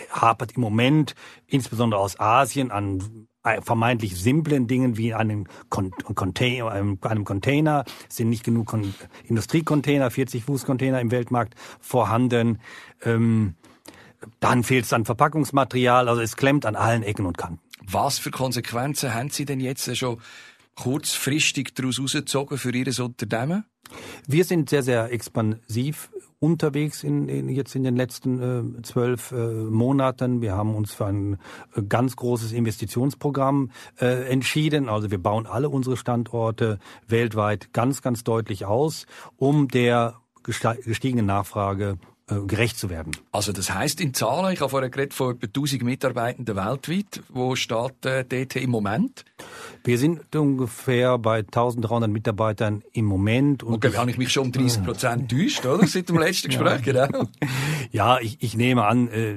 hapert 0.09 0.57
im 0.57 0.61
Moment, 0.61 1.15
insbesondere 1.47 2.01
aus 2.01 2.19
Asien, 2.19 2.69
an 2.71 3.29
vermeintlich 3.61 4.15
simplen 4.15 4.67
Dingen 4.67 4.97
wie 4.97 5.13
einem, 5.13 5.47
Container, 5.69 6.71
einem, 6.71 7.25
Container, 7.25 7.83
es 8.09 8.17
sind 8.17 8.29
nicht 8.29 8.43
genug 8.43 8.75
Industriecontainer, 9.27 10.09
40 10.09 10.45
Fuß 10.45 10.65
Container 10.65 11.01
im 11.01 11.11
Weltmarkt 11.11 11.55
vorhanden. 11.79 12.59
Ähm, 13.03 13.55
dann 14.39 14.63
fehlt 14.63 14.85
es 14.85 14.93
an 14.93 15.03
Verpackungsmaterial, 15.03 16.07
also 16.07 16.21
es 16.21 16.37
klemmt 16.37 16.65
an 16.65 16.75
allen 16.75 17.03
Ecken 17.03 17.25
und 17.25 17.37
Kanten. 17.37 17.59
Was 17.81 18.17
für 18.17 18.31
Konsequenzen 18.31 19.13
haben 19.13 19.29
Sie 19.29 19.43
denn 19.43 19.59
jetzt 19.59 19.95
schon 19.97 20.19
kurzfristig 20.75 21.75
daraus 21.75 21.97
herausgezogen 21.97 22.57
für 22.57 22.73
Ihr 22.73 22.87
Unternehmen? 23.03 23.65
Wir 24.25 24.45
sind 24.45 24.69
sehr, 24.69 24.83
sehr 24.83 25.11
expansiv 25.11 26.09
unterwegs 26.43 27.05
in, 27.05 27.29
in 27.29 27.47
jetzt 27.47 27.73
in 27.73 27.83
den 27.83 27.95
letzten 27.95 28.77
äh, 28.77 28.81
zwölf 28.81 29.31
äh, 29.31 29.35
Monaten. 29.35 30.41
Wir 30.41 30.55
haben 30.55 30.75
uns 30.75 30.93
für 30.93 31.05
ein 31.05 31.37
äh, 31.73 31.81
ganz 31.83 32.17
großes 32.17 32.51
Investitionsprogramm 32.51 33.71
äh, 34.01 34.29
entschieden. 34.29 34.89
Also 34.89 35.09
wir 35.09 35.23
bauen 35.23 35.47
alle 35.47 35.69
unsere 35.69 35.95
Standorte 35.95 36.79
weltweit 37.07 37.71
ganz, 37.71 38.01
ganz 38.01 38.25
deutlich 38.25 38.65
aus, 38.65 39.05
um 39.37 39.69
der 39.69 40.15
gestiegenen 40.43 41.27
Nachfrage 41.27 41.97
äh, 42.41 42.45
gerecht 42.45 42.77
zu 42.77 42.89
werden. 42.89 43.11
Also 43.31 43.51
das 43.51 43.73
heißt 43.73 44.01
in 44.01 44.13
Zahlen, 44.13 44.53
ich 44.53 44.61
habe 44.61 44.69
vorher 44.69 44.89
geredet 44.89 45.13
von 45.13 45.35
etwa 45.35 45.47
1000 45.47 45.83
Mitarbeitenden 45.83 46.55
weltweit. 46.55 47.21
Wo 47.29 47.55
steht 47.55 48.05
äh, 48.05 48.23
DT 48.25 48.57
im 48.57 48.69
Moment? 48.69 49.25
Wir 49.83 49.97
sind 49.97 50.35
ungefähr 50.35 51.17
bei 51.17 51.39
1300 51.39 52.09
Mitarbeitern 52.09 52.83
im 52.93 53.05
Moment. 53.05 53.63
Und 53.63 53.75
okay, 53.75 53.95
habe 53.97 54.11
ich 54.11 54.17
mich 54.17 54.31
schon 54.31 54.45
um 54.45 54.51
30 54.51 54.83
Prozent 54.83 55.31
täuscht, 55.31 55.65
oder? 55.65 55.85
Seit 55.87 56.09
dem 56.09 56.17
letzten 56.17 56.49
Gespräch, 56.49 56.85
ja. 56.85 57.07
genau. 57.07 57.25
Ja, 57.91 58.19
ich, 58.19 58.37
ich 58.41 58.55
nehme 58.55 58.85
an, 58.85 59.07
äh, 59.09 59.35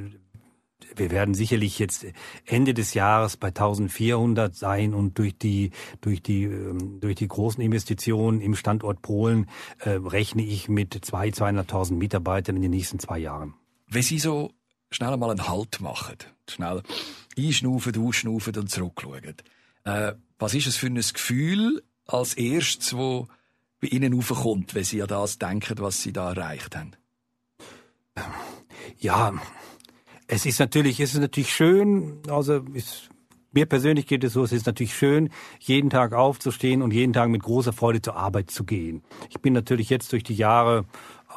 wir 0.98 1.10
werden 1.10 1.34
sicherlich 1.34 1.78
jetzt 1.78 2.06
Ende 2.44 2.74
des 2.74 2.94
Jahres 2.94 3.36
bei 3.36 3.48
1400 3.48 4.54
sein 4.54 4.94
und 4.94 5.18
durch 5.18 5.36
die 5.36 5.70
durch 6.00 6.22
die 6.22 6.44
ähm, 6.44 7.00
durch 7.00 7.16
die 7.16 7.28
großen 7.28 7.62
Investitionen 7.62 8.40
im 8.40 8.54
Standort 8.54 9.02
Polen 9.02 9.48
äh, 9.80 9.90
rechne 9.90 10.42
ich 10.42 10.68
mit 10.68 11.04
zwei 11.04 11.28
200.000 11.28 11.94
Mitarbeitern 11.94 12.56
in 12.56 12.62
den 12.62 12.70
nächsten 12.70 12.98
zwei 12.98 13.18
Jahren. 13.18 13.54
Wenn 13.88 14.02
Sie 14.02 14.18
so 14.18 14.52
schnell 14.90 15.16
mal 15.16 15.30
einen 15.30 15.48
Halt 15.48 15.80
machen, 15.80 16.16
schnell 16.48 16.82
einschnaufen, 17.36 18.06
ausschnaufen 18.06 18.56
und 18.56 18.70
zurückschauen, 18.70 19.36
äh, 19.84 20.14
was 20.38 20.54
ist 20.54 20.66
es 20.66 20.76
für 20.76 20.86
ein 20.86 20.96
Gefühl 20.96 21.82
als 22.06 22.34
erstes, 22.34 22.96
wo 22.96 23.28
bei 23.80 23.88
Ihnen 23.88 24.18
aufkommt, 24.18 24.74
wenn 24.74 24.84
Sie 24.84 25.02
an 25.02 25.08
das 25.08 25.38
denken, 25.38 25.78
was 25.78 26.02
Sie 26.02 26.12
da 26.12 26.30
erreicht 26.30 26.76
haben? 26.76 26.92
Ja, 28.98 29.34
es 30.28 30.46
ist 30.46 30.58
natürlich, 30.58 31.00
es 31.00 31.14
ist 31.14 31.20
natürlich 31.20 31.54
schön, 31.54 32.20
also 32.28 32.64
ist, 32.74 33.10
mir 33.52 33.66
persönlich 33.66 34.06
geht 34.06 34.24
es 34.24 34.32
so, 34.32 34.44
es 34.44 34.52
ist 34.52 34.66
natürlich 34.66 34.94
schön, 34.94 35.30
jeden 35.60 35.90
Tag 35.90 36.12
aufzustehen 36.12 36.82
und 36.82 36.92
jeden 36.92 37.12
Tag 37.12 37.28
mit 37.28 37.42
großer 37.42 37.72
Freude 37.72 38.02
zur 38.02 38.16
Arbeit 38.16 38.50
zu 38.50 38.64
gehen. 38.64 39.02
Ich 39.30 39.40
bin 39.40 39.52
natürlich 39.52 39.88
jetzt 39.88 40.12
durch 40.12 40.24
die 40.24 40.34
Jahre, 40.34 40.84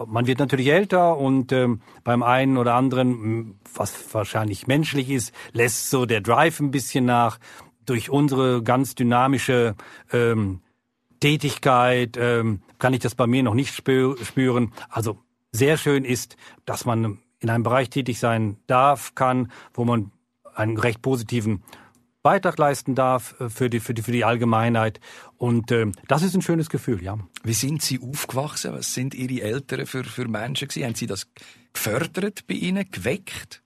man 0.06 0.28
wird 0.28 0.40
natürlich 0.40 0.68
älter 0.68 1.18
und 1.18 1.52
ähm, 1.52 1.82
beim 2.04 2.24
einen 2.24 2.58
oder 2.58 2.76
anderen, 2.76 3.60
was 3.74 4.14
wahrscheinlich 4.14 4.68
menschlich 4.68 5.10
ist, 5.10 5.34
lässt 5.52 5.90
so 5.90 6.06
der 6.06 6.22
Drive 6.22 6.60
ein 6.60 6.72
bisschen 6.72 7.06
nach. 7.06 7.40
Durch 7.86 8.10
unsere 8.10 8.62
ganz 8.62 8.94
dynamische 8.96 9.76
ähm, 10.12 10.62
Tätigkeit 11.20 12.18
ähm, 12.18 12.62
kann 12.78 12.94
ich 12.94 13.00
das 13.00 13.16
bei 13.16 13.28
mir 13.28 13.44
noch 13.44 13.56
nicht 13.56 13.74
spüren. 13.74 14.74
Also 14.90 15.18
sehr 15.52 15.78
schön 15.78 16.06
ist, 16.06 16.38
dass 16.66 16.86
man 16.86 17.20
in 17.40 17.50
einem 17.50 17.64
Bereich 17.64 17.90
tätig 17.90 18.20
sein 18.20 18.58
darf, 18.68 19.16
kann, 19.16 19.52
wo 19.74 19.86
man 19.86 20.12
einen 20.54 20.78
recht 20.78 21.02
positiven 21.02 21.64
Beitrag 22.22 22.58
leisten 22.58 22.96
darf 22.96 23.40
äh, 23.40 23.50
für 23.50 23.70
die, 23.70 23.80
für 23.80 23.94
die, 23.94 24.02
für 24.02 24.12
die 24.12 24.26
Allgemeinheit. 24.26 25.00
Und 25.38 25.72
äh, 25.72 25.88
das 26.08 26.24
ist 26.24 26.36
ein 26.36 26.42
schönes 26.42 26.70
Gefühl, 26.70 27.02
ja. 27.02 27.18
Wie 27.44 27.54
sind 27.54 27.82
Sie 27.82 28.00
aufgewachsen? 28.02 28.74
Was 28.74 28.94
sind 28.94 29.14
Ihre 29.14 29.42
Eltern 29.42 29.86
für, 29.86 30.04
für 30.04 30.28
Menschen 30.28 30.68
gewesen? 30.68 30.86
Haben 30.86 30.96
Sie 30.96 31.08
das 31.08 31.28
gefördert 31.74 32.46
bei 32.48 32.56
Ihnen, 32.56 32.90
geweckt? 32.92 33.64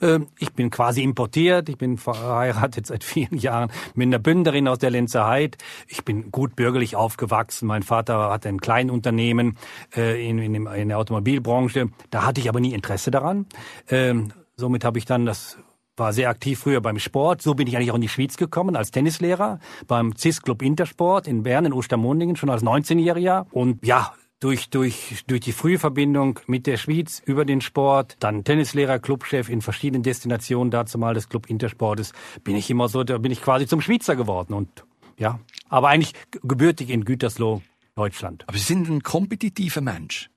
Ähm, 0.00 0.28
ich 0.38 0.52
bin 0.52 0.70
quasi 0.70 1.02
importiert. 1.02 1.68
Ich 1.68 1.78
bin 1.78 1.98
verheiratet 1.98 2.86
seit 2.86 3.04
vielen 3.12 3.38
Jahren 3.38 3.70
mit 3.94 4.06
einer 4.06 4.18
Bünderin 4.18 4.68
aus 4.68 4.78
der 4.78 4.90
Lenzer 4.90 5.26
Heid. 5.26 5.58
Ich 5.88 6.04
bin 6.04 6.30
gut 6.30 6.56
bürgerlich 6.56 6.96
aufgewachsen. 6.96 7.66
Mein 7.66 7.82
Vater 7.82 8.30
hatte 8.30 8.48
ein 8.48 8.60
Kleinunternehmen 8.60 9.56
äh, 9.96 10.28
in, 10.28 10.38
in, 10.38 10.88
der 10.88 10.98
Automobilbranche. 10.98 11.88
Da 12.10 12.24
hatte 12.24 12.40
ich 12.40 12.48
aber 12.48 12.60
nie 12.60 12.74
Interesse 12.74 13.10
daran. 13.10 13.46
Ähm, 13.88 14.32
somit 14.56 14.84
habe 14.84 14.98
ich 14.98 15.04
dann 15.04 15.26
das 15.26 15.58
war 15.96 16.12
sehr 16.12 16.30
aktiv 16.30 16.58
früher 16.58 16.80
beim 16.80 16.98
Sport. 16.98 17.42
So 17.42 17.54
bin 17.54 17.66
ich 17.66 17.76
eigentlich 17.76 17.90
auch 17.90 17.96
in 17.96 18.00
die 18.00 18.08
Schweiz 18.08 18.36
gekommen 18.36 18.76
als 18.76 18.90
Tennislehrer 18.90 19.60
beim 19.86 20.16
CIS 20.16 20.42
Club 20.42 20.62
Intersport 20.62 21.28
in 21.28 21.42
Bern 21.42 21.66
in 21.66 21.72
Ostermundingen 21.72 22.36
schon 22.36 22.50
als 22.50 22.62
19-Jähriger. 22.62 23.46
Und 23.50 23.84
ja, 23.86 24.12
durch, 24.42 24.70
durch, 24.70 25.22
durch 25.28 25.40
die 25.40 25.52
frühe 25.52 25.78
Verbindung 25.78 26.40
mit 26.48 26.66
der 26.66 26.76
Schweiz 26.76 27.22
über 27.24 27.44
den 27.44 27.60
Sport, 27.60 28.16
dann 28.18 28.42
Tennislehrer, 28.42 28.98
Clubchef 28.98 29.48
in 29.48 29.62
verschiedenen 29.62 30.02
Destinationen, 30.02 30.72
dazu 30.72 30.98
mal 30.98 31.14
des 31.14 31.28
Club 31.28 31.48
Intersportes, 31.48 32.12
bin 32.42 32.56
ich 32.56 32.68
immer 32.68 32.88
so, 32.88 33.04
da 33.04 33.18
bin 33.18 33.30
ich 33.30 33.40
quasi 33.40 33.68
zum 33.68 33.80
Schweizer 33.80 34.16
geworden 34.16 34.52
und 34.52 34.84
ja, 35.16 35.38
aber 35.68 35.88
eigentlich 35.88 36.14
gebürtig 36.42 36.90
in 36.90 37.04
Gütersloh, 37.04 37.62
Deutschland. 37.94 38.42
Aber 38.48 38.58
Sie 38.58 38.64
sind 38.64 38.88
ein 38.88 39.02
kompetitiver 39.04 39.80
Mensch. 39.80 40.28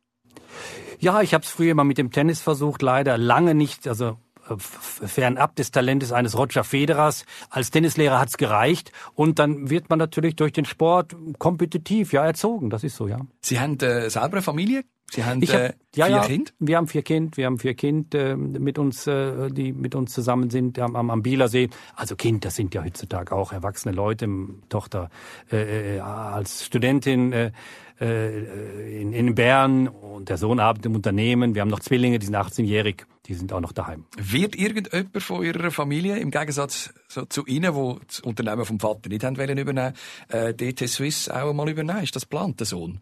Ja, 0.99 1.21
ich 1.21 1.33
habe 1.33 1.43
es 1.43 1.49
früher 1.49 1.73
mal 1.73 1.83
mit 1.83 1.97
dem 1.97 2.11
Tennis 2.11 2.41
versucht, 2.41 2.83
leider 2.83 3.17
lange 3.17 3.55
nicht, 3.55 3.87
also 3.87 4.17
fernab 4.57 5.55
des 5.55 5.71
Talentes 5.71 6.11
eines 6.11 6.37
Roger 6.37 6.63
Federers. 6.63 7.25
Als 7.49 7.71
Tennislehrer 7.71 8.19
hat's 8.19 8.37
gereicht 8.37 8.91
und 9.13 9.39
dann 9.39 9.69
wird 9.69 9.89
man 9.89 9.99
natürlich 9.99 10.35
durch 10.35 10.53
den 10.53 10.65
Sport 10.65 11.15
kompetitiv 11.39 12.13
ja 12.13 12.25
erzogen. 12.25 12.69
Das 12.69 12.83
ist 12.83 12.95
so, 12.95 13.07
ja. 13.07 13.19
Sie 13.41 13.59
haben 13.59 13.79
äh, 13.79 14.09
selber 14.09 14.33
eine 14.33 14.41
Familie? 14.41 14.83
Sie 15.11 15.23
haben 15.23 15.41
hab, 15.41 15.49
äh, 15.49 15.73
ja, 15.95 16.05
vier 16.05 16.15
ja, 16.15 16.21
Kinder? 16.23 16.51
Wir 16.59 16.77
haben 16.77 16.87
vier 16.87 17.03
Kinder. 17.03 17.37
Wir 17.37 17.45
haben 17.45 17.59
vier 17.59 17.73
Kinder 17.75 18.31
äh, 18.31 18.35
mit 18.35 18.79
uns, 18.79 19.07
äh, 19.07 19.49
die 19.49 19.71
mit 19.71 19.95
uns 19.95 20.13
zusammen 20.13 20.49
sind 20.49 20.79
am, 20.79 20.95
am, 20.95 21.09
am 21.09 21.21
Bielersee. 21.21 21.69
Also 21.95 22.15
Kind, 22.15 22.43
das 22.43 22.55
sind 22.55 22.73
ja 22.73 22.83
heutzutage 22.83 23.33
auch 23.35 23.53
erwachsene 23.53 23.93
Leute. 23.93 24.27
Tochter 24.69 25.09
äh, 25.51 25.97
äh, 25.97 25.99
als 25.99 26.65
Studentin 26.65 27.31
äh, 27.33 27.51
äh, 27.99 29.01
in, 29.01 29.13
in 29.13 29.35
Bern 29.35 29.87
und 29.87 30.29
der 30.29 30.37
Sohn 30.37 30.59
arbeitet 30.59 30.87
im 30.87 30.95
Unternehmen. 30.95 31.55
Wir 31.55 31.61
haben 31.61 31.69
noch 31.69 31.79
Zwillinge, 31.79 32.19
die 32.19 32.25
sind 32.25 32.35
18-jährig, 32.35 33.05
die 33.25 33.33
sind 33.33 33.53
auch 33.53 33.61
noch 33.61 33.71
daheim. 33.71 34.05
Wird 34.17 34.55
irgendjemand 34.55 35.21
von 35.23 35.43
Ihrer 35.43 35.71
Familie, 35.71 36.17
im 36.17 36.31
Gegensatz 36.31 36.93
so 37.07 37.25
zu 37.25 37.45
Ihnen, 37.45 37.75
wo 37.75 37.99
das 38.07 38.19
Unternehmen 38.19 38.65
vom 38.65 38.79
Vater 38.79 39.09
nicht 39.09 39.23
haben 39.23 39.37
wollen 39.37 39.57
übernehmen, 39.57 39.93
äh, 40.29 40.53
DT 40.53 40.87
Swiss 40.87 41.29
auch 41.29 41.49
einmal 41.49 41.69
übernehmen? 41.69 42.03
Ist 42.03 42.15
das 42.15 42.25
plant, 42.25 42.59
der 42.59 42.67
Sohn? 42.67 43.01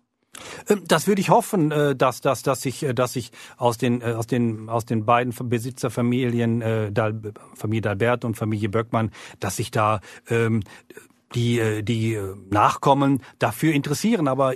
Ähm, 0.69 0.83
das 0.87 1.07
würde 1.07 1.21
ich 1.21 1.29
hoffen, 1.29 1.71
äh, 1.71 1.95
dass, 1.95 2.21
dass, 2.21 2.43
dass 2.43 2.65
ich, 2.65 2.83
äh, 2.83 2.93
dass 2.93 3.15
ich 3.15 3.31
aus 3.57 3.77
den, 3.77 4.01
äh, 4.01 4.13
aus 4.13 4.27
den, 4.27 4.69
aus 4.69 4.85
den 4.85 5.05
beiden 5.05 5.33
Besitzerfamilien, 5.49 6.61
Familie 7.55 7.81
Dalbert 7.81 8.25
und 8.25 8.35
Familie 8.35 8.69
Böckmann, 8.69 9.11
dass 9.39 9.59
ich 9.59 9.71
da 9.71 9.99
ähm, 10.29 10.63
die, 11.35 11.59
äh, 11.59 11.83
die 11.83 12.19
Nachkommen 12.49 13.21
dafür 13.39 13.73
interessieren. 13.73 14.27
Aber 14.27 14.53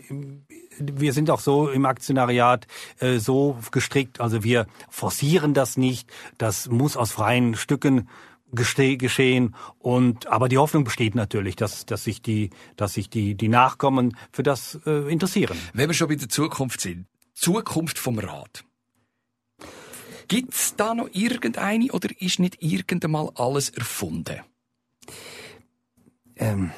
wir 0.80 1.14
sind 1.14 1.30
auch 1.30 1.40
so 1.40 1.70
im 1.70 1.86
Aktionariat 1.86 2.68
äh, 3.00 3.18
so 3.18 3.58
gestrickt, 3.72 4.22
also 4.22 4.44
wir 4.44 4.68
forcieren 4.90 5.54
das 5.54 5.78
nicht. 5.78 6.10
Das 6.38 6.70
muss 6.70 6.98
aus 6.98 7.12
freien 7.12 7.56
Stücken 7.56 8.08
geschehen 8.52 9.56
und 9.78 10.28
aber 10.28 10.48
die 10.48 10.58
Hoffnung 10.58 10.86
besteht 10.86 11.16
natürlich, 11.16 11.58
dass 11.58 11.86
dass 11.86 12.06
sich 12.06 12.22
die 12.22 12.50
dass 12.78 12.94
sich 12.94 13.10
die 13.10 13.36
die 13.36 13.50
Nachkommen 13.50 14.16
für 14.32 14.44
das 14.44 14.80
äh, 14.86 15.12
interessieren. 15.12 15.58
Wenn 15.74 15.90
wir 15.90 15.94
schon 15.94 16.08
bei 16.08 16.16
der 16.16 16.30
Zukunft 16.30 16.80
sind, 16.80 17.08
Zukunft 17.34 18.00
vom 18.00 18.20
Rat. 18.20 18.64
Gibt's 20.30 20.76
da 20.76 20.94
noch 20.94 21.10
irgendeine 21.12 21.92
oder 21.92 22.10
ist 22.20 22.40
nicht 22.40 22.62
irgendeinmal 22.62 23.32
alles 23.36 23.70
erfunden? 23.70 24.42
Ähm, 26.40 26.72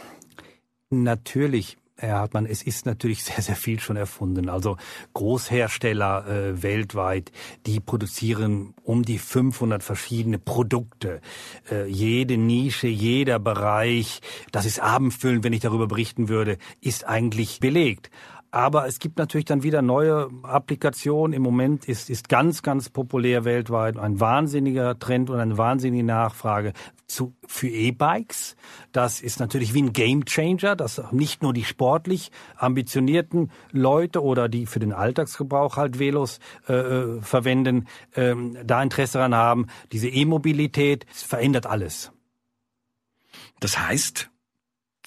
natürlich 0.90 1.78
Herr 2.02 2.20
Hartmann, 2.20 2.46
es 2.46 2.64
ist 2.64 2.86
natürlich 2.86 3.24
sehr, 3.26 3.42
sehr 3.42 3.56
viel 3.56 3.80
schon 3.80 3.98
erfunden. 3.98 4.50
Also 4.50 4.78
Großhersteller 5.14 6.28
äh, 6.28 6.64
weltweit, 6.64 7.32
die 7.66 7.80
produzieren 7.80 8.74
um 8.84 9.04
die 9.04 9.20
500 9.20 9.84
verschiedene 9.84 10.40
Produkte. 10.40 11.22
Äh, 11.70 11.88
jede 11.88 12.38
Nische, 12.38 12.88
jeder 12.88 13.40
Bereich, 13.40 14.22
das 14.52 14.66
ist 14.66 14.80
abendfüllend, 14.80 15.44
wenn 15.44 15.54
ich 15.54 15.62
darüber 15.62 15.88
berichten 15.88 16.30
würde, 16.30 16.58
ist 16.82 17.06
eigentlich 17.06 17.60
belegt. 17.60 18.10
Aber 18.52 18.88
es 18.88 18.98
gibt 18.98 19.20
natürlich 19.20 19.46
dann 19.46 19.62
wieder 19.62 19.84
neue 19.84 20.28
Applikationen. 20.42 21.34
Im 21.34 21.44
Moment 21.44 21.88
ist, 21.88 22.10
ist 22.10 22.30
ganz, 22.30 22.64
ganz 22.64 22.90
populär 22.90 23.46
weltweit 23.46 23.96
ein 23.98 24.20
wahnsinniger 24.20 24.98
Trend 24.98 25.30
und 25.30 25.40
eine 25.40 25.60
wahnsinnige 25.60 26.04
Nachfrage 26.04 26.74
zu, 27.10 27.36
für 27.46 27.68
E-Bikes. 27.68 28.56
Das 28.92 29.20
ist 29.22 29.40
natürlich 29.40 29.74
wie 29.74 29.82
ein 29.82 29.94
Game 29.94 30.26
Changer, 30.26 30.76
dass 30.76 31.02
nicht 31.12 31.42
nur 31.42 31.54
die 31.54 31.66
sportlich 31.66 32.32
ambitionierten 32.56 33.52
Leute 33.72 34.24
oder 34.24 34.48
die 34.48 34.66
für 34.66 34.80
den 34.80 34.94
Alltagsgebrauch 34.94 35.76
halt 35.76 36.00
Velos 36.00 36.40
äh, 36.68 36.74
äh 36.74 37.22
verwenden, 37.22 37.88
ähm, 38.16 38.58
da 38.64 38.82
Interesse 38.82 39.18
daran 39.18 39.36
haben. 39.36 39.68
Diese 39.92 40.08
E-Mobilität 40.08 41.06
verändert 41.12 41.66
alles. 41.66 42.12
Das 43.60 43.78
heißt, 43.78 44.29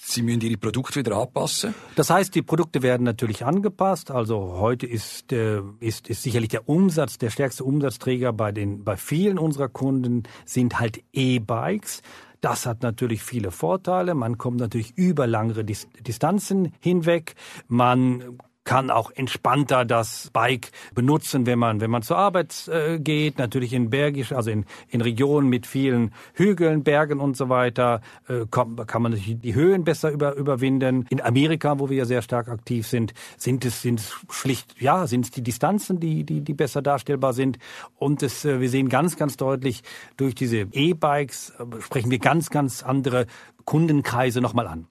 Sie 0.05 0.21
müssen 0.21 0.41
Ihre 0.41 0.57
Produkte 0.57 0.99
wieder 0.99 1.17
anpassen? 1.17 1.73
Das 1.95 2.09
heißt, 2.09 2.35
die 2.35 2.41
Produkte 2.41 2.81
werden 2.81 3.03
natürlich 3.03 3.45
angepasst. 3.45 4.11
Also 4.11 4.57
heute 4.59 4.85
ist, 4.85 5.31
äh, 5.31 5.61
ist, 5.79 6.09
ist 6.09 6.23
sicherlich 6.23 6.49
der 6.49 6.67
Umsatz, 6.67 7.17
der 7.17 7.29
stärkste 7.29 7.63
Umsatzträger 7.63 8.33
bei, 8.33 8.51
den, 8.51 8.83
bei 8.83 8.97
vielen 8.97 9.39
unserer 9.39 9.69
Kunden 9.69 10.23
sind 10.45 10.79
halt 10.79 11.03
E-Bikes. 11.13 12.01
Das 12.41 12.65
hat 12.65 12.83
natürlich 12.83 13.23
viele 13.23 13.51
Vorteile. 13.51 14.13
Man 14.13 14.37
kommt 14.37 14.57
natürlich 14.57 14.97
über 14.97 15.25
langere 15.25 15.63
Distanzen 15.63 16.73
hinweg. 16.81 17.35
Man 17.69 18.37
kann 18.63 18.89
auch 18.89 19.11
entspannter 19.11 19.85
das 19.85 20.29
Bike 20.31 20.71
benutzen, 20.93 21.45
wenn 21.45 21.59
man 21.59 21.81
wenn 21.81 21.91
man 21.91 22.01
zur 22.01 22.17
Arbeit 22.17 22.67
äh, 22.67 22.99
geht. 22.99 23.37
Natürlich 23.37 23.73
in 23.73 23.89
bergisch, 23.89 24.31
also 24.31 24.51
in 24.51 24.65
in 24.89 25.01
Regionen 25.01 25.49
mit 25.49 25.67
vielen 25.67 26.13
Hügeln, 26.33 26.83
Bergen 26.83 27.19
und 27.19 27.35
so 27.35 27.49
weiter, 27.49 28.01
äh, 28.27 28.45
kann, 28.49 28.75
kann 28.87 29.01
man 29.01 29.13
die 29.13 29.55
Höhen 29.55 29.83
besser 29.83 30.11
über, 30.11 30.35
überwinden. 30.35 31.05
In 31.09 31.21
Amerika, 31.21 31.79
wo 31.79 31.89
wir 31.89 31.97
ja 31.97 32.05
sehr 32.05 32.21
stark 32.21 32.47
aktiv 32.47 32.87
sind, 32.87 33.13
sind 33.37 33.65
es 33.65 33.81
sind 33.81 33.99
es 33.99 34.15
schlicht 34.29 34.79
ja 34.81 35.07
sind 35.07 35.25
es 35.25 35.31
die 35.31 35.43
Distanzen, 35.43 35.99
die 35.99 36.23
die 36.23 36.41
die 36.41 36.53
besser 36.53 36.81
darstellbar 36.81 37.33
sind. 37.33 37.59
Und 37.95 38.23
es, 38.23 38.45
äh, 38.45 38.61
wir 38.61 38.69
sehen 38.69 38.89
ganz 38.89 39.17
ganz 39.17 39.37
deutlich 39.37 39.83
durch 40.17 40.35
diese 40.35 40.67
E-Bikes 40.71 41.53
äh, 41.59 41.81
sprechen 41.81 42.11
wir 42.11 42.19
ganz 42.19 42.49
ganz 42.49 42.83
andere 42.83 43.27
Kundenkreise 43.65 44.41
nochmal 44.41 44.67
an. 44.67 44.87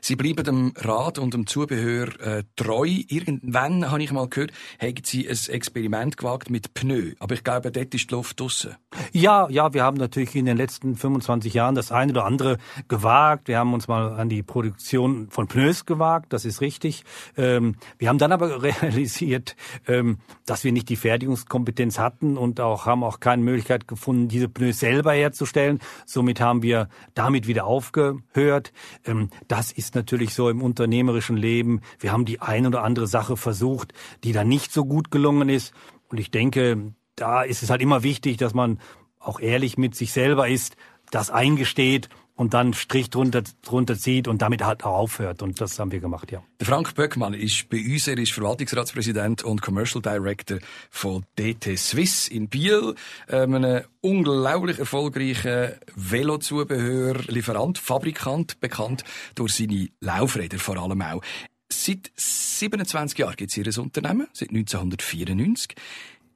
Sie 0.00 0.16
bleiben 0.16 0.44
dem 0.44 0.72
Rad 0.76 1.18
und 1.18 1.34
dem 1.34 1.46
Zubehör 1.46 2.08
äh, 2.20 2.44
treu. 2.56 2.88
Irgendwann, 3.08 3.90
habe 3.90 4.02
ich 4.02 4.12
mal 4.12 4.28
gehört, 4.28 4.52
haben 4.80 4.94
Sie 5.04 5.28
ein 5.28 5.38
Experiment 5.48 6.16
gewagt 6.16 6.50
mit 6.50 6.74
Pneu. 6.74 7.12
Aber 7.18 7.34
ich 7.34 7.44
glaube, 7.44 7.70
dort 7.70 7.94
ist 7.94 8.10
die 8.10 8.14
Luft 8.14 8.40
draussen. 8.40 8.76
Ja, 9.12 9.48
ja, 9.48 9.72
wir 9.74 9.82
haben 9.82 9.96
natürlich 9.96 10.34
in 10.34 10.46
den 10.46 10.56
letzten 10.56 10.96
25 10.96 11.54
Jahren 11.54 11.74
das 11.74 11.92
eine 11.92 12.12
oder 12.12 12.24
andere 12.24 12.58
gewagt. 12.88 13.48
Wir 13.48 13.58
haben 13.58 13.74
uns 13.74 13.88
mal 13.88 14.14
an 14.14 14.28
die 14.28 14.42
Produktion 14.42 15.28
von 15.30 15.48
Pneus 15.48 15.86
gewagt, 15.86 16.32
das 16.32 16.44
ist 16.44 16.60
richtig. 16.60 17.04
Ähm, 17.36 17.76
wir 17.98 18.08
haben 18.08 18.18
dann 18.18 18.32
aber 18.32 18.62
realisiert, 18.82 19.56
ähm, 19.86 20.18
dass 20.46 20.64
wir 20.64 20.72
nicht 20.72 20.88
die 20.88 20.96
Fertigungskompetenz 20.96 21.98
hatten 21.98 22.36
und 22.36 22.60
auch 22.60 22.86
haben 22.86 23.04
auch 23.04 23.20
keine 23.20 23.42
Möglichkeit 23.42 23.88
gefunden, 23.88 24.28
diese 24.28 24.48
Pneus 24.48 24.80
selber 24.80 25.12
herzustellen. 25.12 25.80
Somit 26.06 26.40
haben 26.40 26.62
wir 26.62 26.88
damit 27.14 27.46
wieder 27.46 27.64
aufgehört. 27.64 28.72
Ähm, 29.04 29.30
das 29.48 29.63
das 29.64 29.72
ist 29.72 29.94
natürlich 29.94 30.34
so 30.34 30.50
im 30.50 30.60
unternehmerischen 30.60 31.38
Leben. 31.38 31.80
Wir 31.98 32.12
haben 32.12 32.26
die 32.26 32.42
ein 32.42 32.66
oder 32.66 32.82
andere 32.82 33.06
Sache 33.06 33.38
versucht, 33.38 33.94
die 34.22 34.32
dann 34.32 34.46
nicht 34.46 34.74
so 34.74 34.84
gut 34.84 35.10
gelungen 35.10 35.48
ist. 35.48 35.72
Und 36.08 36.20
ich 36.20 36.30
denke, 36.30 36.92
da 37.16 37.42
ist 37.42 37.62
es 37.62 37.70
halt 37.70 37.80
immer 37.80 38.02
wichtig, 38.02 38.36
dass 38.36 38.52
man 38.52 38.78
auch 39.18 39.40
ehrlich 39.40 39.78
mit 39.78 39.94
sich 39.94 40.12
selber 40.12 40.48
ist, 40.48 40.76
das 41.10 41.30
eingesteht 41.30 42.10
und 42.36 42.52
dann 42.52 42.74
Strich 42.74 43.10
drunter, 43.10 43.42
drunter 43.62 43.96
zieht 43.96 44.26
und 44.26 44.42
damit 44.42 44.64
halt 44.64 44.84
auch 44.84 44.98
aufhört. 44.98 45.42
Und 45.42 45.60
das 45.60 45.78
haben 45.78 45.92
wir 45.92 46.00
gemacht, 46.00 46.32
ja. 46.32 46.42
Der 46.58 46.66
Frank 46.66 46.94
Böckmann 46.94 47.34
ist 47.34 47.68
bei 47.68 47.78
uns, 47.78 48.08
er 48.08 48.18
ist 48.18 48.32
Verwaltungsratspräsident 48.32 49.44
und 49.44 49.62
Commercial 49.62 50.02
Director 50.02 50.58
von 50.90 51.24
DT 51.38 51.76
Swiss 51.78 52.28
in 52.28 52.48
Biel, 52.48 52.94
ähm, 53.28 53.54
einem 53.54 53.84
unglaublich 54.00 54.78
erfolgreichen 54.78 55.74
Velozubehörlieferant, 55.94 57.78
Fabrikant, 57.78 58.60
bekannt 58.60 59.04
durch 59.34 59.54
seine 59.54 59.88
Laufräder 60.00 60.58
vor 60.58 60.76
allem 60.76 61.02
auch. 61.02 61.22
Seit 61.70 62.10
27 62.16 63.18
Jahren 63.18 63.36
gibt 63.36 63.50
es 63.50 63.56
ihr 63.56 63.82
Unternehmen, 63.82 64.26
seit 64.32 64.50
1994. 64.50 65.74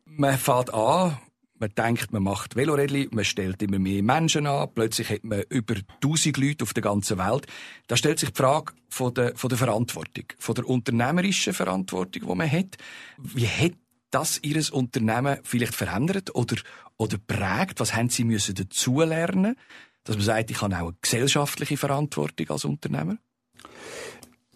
Man 0.07 0.39
fährt 0.39 0.73
an, 0.73 1.19
man 1.61 1.71
denkt, 1.77 2.13
man 2.13 2.23
macht 2.23 2.57
Velorädli, 2.57 3.09
man 3.13 3.25
stellt 3.25 3.63
immer 3.63 3.79
mehr 3.79 4.03
Menschen 4.03 4.47
an, 4.47 4.69
plötzlich 4.75 5.11
hat 5.11 5.25
man 5.25 5.43
über 5.49 5.75
1000 6.03 6.37
Leute 6.37 6.65
auf 6.65 6.75
der 6.75 6.83
ganzen 6.83 7.19
Welt. 7.19 7.47
Da 7.87 7.97
stellt 7.97 8.19
sich 8.19 8.31
die 8.31 8.37
Frage 8.37 8.73
von 8.89 9.15
der, 9.15 9.37
von 9.37 9.49
der 9.49 9.59
Verantwortung, 9.59 10.25
von 10.39 10.55
der 10.55 10.69
unternehmerischen 10.69 11.53
Verantwortung, 11.53 12.23
die 12.29 12.35
man 12.35 12.51
hat. 12.51 12.77
Wie 13.19 13.47
hat 13.47 13.73
das 14.11 14.41
Ihres 14.43 14.71
Unternehmen 14.71 15.39
vielleicht 15.43 15.75
verändert 15.75 16.35
oder, 16.35 16.57
oder 16.97 17.19
prägt? 17.19 17.81
Was 17.81 17.95
haben 17.95 18.09
Sie 18.09 18.25
müssen 18.25 18.55
dazulernen, 18.55 19.57
dass 20.05 20.17
man 20.17 20.25
sagt, 20.25 20.51
ich 20.51 20.63
habe 20.63 20.75
auch 20.77 20.81
eine 20.81 20.97
gesellschaftliche 21.01 21.77
Verantwortung 21.77 22.49
als 22.51 22.65
Unternehmer? 22.65 23.19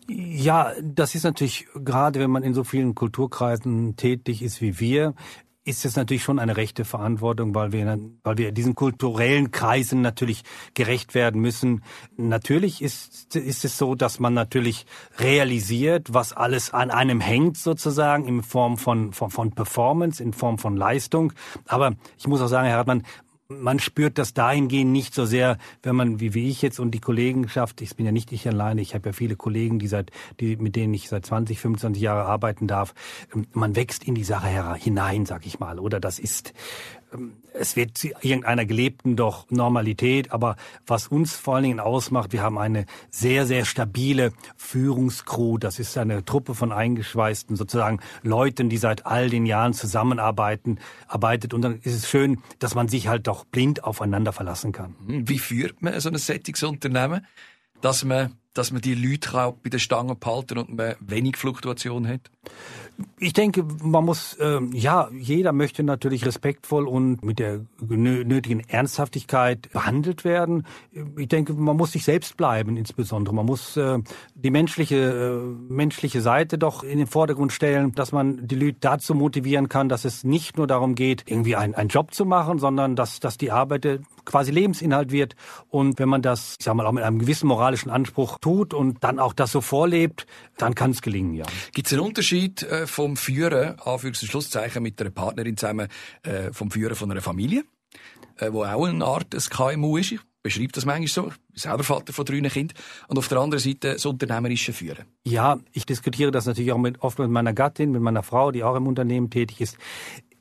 Ja, 0.09 0.73
das 0.83 1.15
ist 1.15 1.25
natürlich 1.25 1.67
gerade, 1.75 2.19
wenn 2.19 2.31
man 2.31 2.43
in 2.43 2.55
so 2.55 2.65
vielen 2.65 2.95
Kulturkreisen 2.95 3.97
tätig 3.97 4.43
ist 4.43 4.61
wie 4.61 4.81
wir, 4.81 5.15
ist 5.65 5.85
es 5.85 5.97
natürlich 5.97 6.25
schon 6.25 6.39
eine 6.39 6.57
rechte 6.57 6.85
Verantwortung, 6.85 7.55
weil 7.55 7.73
wir, 7.73 7.99
weil 8.25 8.39
wir 8.39 8.53
diesen 8.53 8.75
kulturellen 8.75 9.53
Kreisen 9.53 10.01
natürlich 10.01 10.43
gerecht 10.75 11.15
werden 11.15 11.41
müssen. 11.41 11.83
Natürlich 12.17 12.83
ist, 12.83 13.37
ist 13.37 13.65
es 13.65 13.79
so, 13.79 13.95
dass 13.95 14.19
man 14.19 14.35
natürlich 14.35 14.87
realisiert, 15.19 16.13
was 16.13 16.33
alles 16.33 16.73
an 16.75 16.91
einem 16.91 17.21
hängt 17.21 17.57
sozusagen 17.57 18.27
in 18.27 18.43
Form 18.43 18.77
von, 18.77 19.13
von, 19.13 19.31
von 19.31 19.53
Performance, 19.53 20.23
in 20.23 20.33
Form 20.33 20.59
von 20.59 20.77
Leistung. 20.77 21.33
Aber 21.69 21.95
ich 22.19 22.27
muss 22.27 22.41
auch 22.41 22.49
sagen, 22.49 22.67
Herr 22.67 22.79
Hartmann, 22.79 23.05
man 23.61 23.79
spürt 23.79 24.19
das 24.19 24.35
dahingehend 24.35 24.93
nicht 24.93 25.15
so 25.15 25.25
sehr, 25.25 25.59
wenn 25.83 25.97
man, 25.97 26.21
wie, 26.21 26.35
wie 26.35 26.49
ich 26.49 26.63
jetzt 26.63 26.81
und 26.81 26.93
die 26.93 27.01
Kollegenschaft, 27.01 27.81
ich 27.81 27.97
bin 27.97 28.07
ja 28.07 28.13
nicht 28.13 28.33
ich 28.33 28.47
alleine, 28.47 28.81
ich 28.81 28.95
habe 28.95 29.11
ja 29.11 29.13
viele 29.13 29.37
Kollegen, 29.37 29.79
die 29.79 29.89
seit, 29.89 30.11
die, 30.41 30.57
mit 30.57 30.77
denen 30.77 30.95
ich 30.95 31.09
seit 31.09 31.27
20, 31.27 31.61
25 31.61 32.03
Jahren 32.03 32.27
arbeiten 32.27 32.67
darf. 32.67 32.95
Ähm, 33.35 33.47
man 33.53 33.77
wächst 33.77 34.05
in 34.05 34.15
die 34.15 34.25
Sache 34.25 34.75
hinein, 34.77 35.27
sag 35.27 35.47
ich 35.47 35.59
mal. 35.59 35.79
Oder 35.79 36.01
das 36.01 36.19
ist, 36.19 36.53
es 37.53 37.77
wird 37.77 38.03
irgendeiner 38.23 38.65
gelebten 38.65 39.17
doch 39.17 39.51
Normalität, 39.51 40.33
aber 40.33 40.57
was 40.87 41.09
uns 41.09 41.35
vor 41.35 41.57
allen 41.57 41.65
Dingen 41.65 41.81
ausmacht, 41.81 42.33
wir 42.33 42.43
haben 42.43 42.59
eine 42.59 42.87
sehr, 43.11 43.47
sehr 43.47 43.65
stabile 43.65 44.33
Führungskrew. 44.57 45.59
Das 45.59 45.79
ist 45.79 45.97
eine 45.99 46.25
Truppe 46.25 46.55
von 46.55 46.73
eingeschweißten 46.73 47.57
sozusagen 47.57 48.01
Leuten, 48.23 48.69
die 48.69 48.79
seit 48.79 49.07
all 49.07 49.31
den 49.31 49.47
Jahren 49.47 49.75
zusammenarbeiten, 49.75 50.79
arbeitet. 51.07 51.55
Und 51.55 51.63
dann 51.63 51.81
ist 51.81 51.95
es 51.95 52.09
schön, 52.09 52.43
dass 52.59 52.75
man 52.75 52.89
sich 52.89 53.09
halt 53.09 53.27
doch 53.27 53.45
blind 53.45 53.85
aufeinander 53.85 54.33
verlassen 54.33 54.73
kann. 54.73 54.95
Wie 55.07 55.39
führt 55.39 55.83
man 55.83 55.99
so 56.01 56.09
ein 56.09 56.17
Sättigungsunternehmen, 56.17 57.27
dass 57.81 58.05
man 58.05 58.35
dass 58.55 58.73
man 58.73 58.83
die 58.83 58.95
Leute 58.95 59.55
bei 59.63 59.71
der 59.71 59.79
Stange 59.79 60.15
behalten 60.15 60.59
und 60.59 60.77
man 60.77 60.95
wenig 61.01 61.37
Fluktuation 61.37 62.07
hat? 62.07 62.31
Ich 63.19 63.33
denke, 63.33 63.65
man 63.83 64.05
muss, 64.05 64.35
äh, 64.35 64.61
ja, 64.73 65.09
jeder 65.19 65.53
möchte 65.53 65.83
natürlich 65.83 66.27
respektvoll 66.27 66.87
und 66.87 67.25
mit 67.25 67.39
der 67.39 67.65
nötigen 67.81 68.61
Ernsthaftigkeit 68.61 69.71
behandelt 69.73 70.25
werden. 70.25 70.67
Ich 71.17 71.29
denke, 71.29 71.55
man 71.55 71.77
muss 71.77 71.93
sich 71.93 72.05
selbst 72.05 72.37
bleiben, 72.37 72.77
insbesondere. 72.77 73.35
Man 73.35 73.47
muss 73.47 73.77
äh, 73.77 73.99
die 74.35 74.51
menschliche, 74.51 74.97
äh, 74.97 75.73
menschliche 75.73 76.21
Seite 76.21 76.59
doch 76.59 76.83
in 76.83 76.99
den 76.99 77.07
Vordergrund 77.07 77.53
stellen, 77.53 77.93
dass 77.93 78.13
man 78.13 78.47
die 78.47 78.57
Leute 78.57 78.79
dazu 78.81 79.15
motivieren 79.15 79.69
kann, 79.69 79.89
dass 79.89 80.05
es 80.05 80.23
nicht 80.23 80.59
nur 80.59 80.67
darum 80.67 80.95
geht, 80.95 81.25
irgendwie 81.27 81.57
einen, 81.57 81.75
einen 81.75 81.89
Job 81.89 82.13
zu 82.13 82.27
machen, 82.27 82.59
sondern 82.59 82.95
dass, 82.95 83.21
dass 83.21 83.39
die 83.39 83.51
Arbeit 83.51 84.01
quasi 84.25 84.51
Lebensinhalt 84.51 85.13
wird. 85.13 85.35
Und 85.71 85.99
wenn 85.99 86.09
man 86.09 86.23
das, 86.23 86.57
ich 86.59 86.65
sag 86.65 86.75
mal, 86.75 86.87
auch 86.87 86.93
mit 86.93 87.05
einem 87.05 87.19
gewissen 87.19 87.47
moralischen 87.47 87.91
Anspruch 87.91 88.39
tut 88.43 88.75
und 88.75 89.03
dann 89.03 89.19
auch 89.19 89.33
das 89.33 89.53
so 89.53 89.63
vorlebt, 89.63 90.27
dann 90.59 90.75
kann 90.75 90.91
es 90.91 91.01
gelingen, 91.01 91.33
ja. 91.33 91.47
Gibt 91.73 91.87
es 91.87 91.95
einen 91.95 92.03
Unterschied 92.03 92.63
äh, 92.65 92.87
vom 92.87 93.17
Führen, 93.17 93.77
Anführungs- 93.77 94.21
und 94.23 94.29
Schlusszeichen, 94.29 94.83
mit 94.83 95.01
einer 95.01 95.11
Partnerin 95.11 95.57
zusammen, 95.57 95.89
äh, 96.25 96.53
vom 96.53 96.71
Führen 96.71 96.95
von 96.95 97.11
einer 97.11 97.23
Familie, 97.23 97.65
äh, 98.37 98.53
wo 98.53 98.65
auch 98.65 98.87
eine 98.87 99.05
Art 99.05 99.35
ein 99.35 99.41
KMU 99.41 99.97
ist? 99.97 100.13
Ich 100.13 100.21
beschreibe 100.43 100.73
das 100.73 100.85
manchmal 100.85 101.07
so. 101.07 101.29
Ich 101.29 101.37
bin 101.37 101.57
selber 101.57 101.85
Vater 101.85 102.13
von 102.13 102.25
drei 102.25 102.41
Kindern. 102.41 102.77
Und 103.07 103.17
auf 103.17 103.29
der 103.29 103.39
anderen 103.39 103.63
Seite 103.63 103.93
das 103.93 104.05
unternehmerische 104.05 104.73
Führen. 104.73 105.05
Ja, 105.25 105.59
ich 105.73 105.87
diskutiere 105.87 106.33
das 106.33 106.47
natürlich 106.47 106.73
auch 106.73 106.79
mit, 106.79 107.01
oft 107.01 107.21
mit 107.21 107.31
meiner 107.31 107.53
Gattin, 107.53 107.93
mit 107.93 108.03
meiner 108.03 108.25
Frau, 108.25 108.51
die 108.51 108.65
auch 108.65 108.75
im 108.75 108.89
Unternehmen 108.89 109.31
tätig 109.31 109.61
ist. 109.61 109.79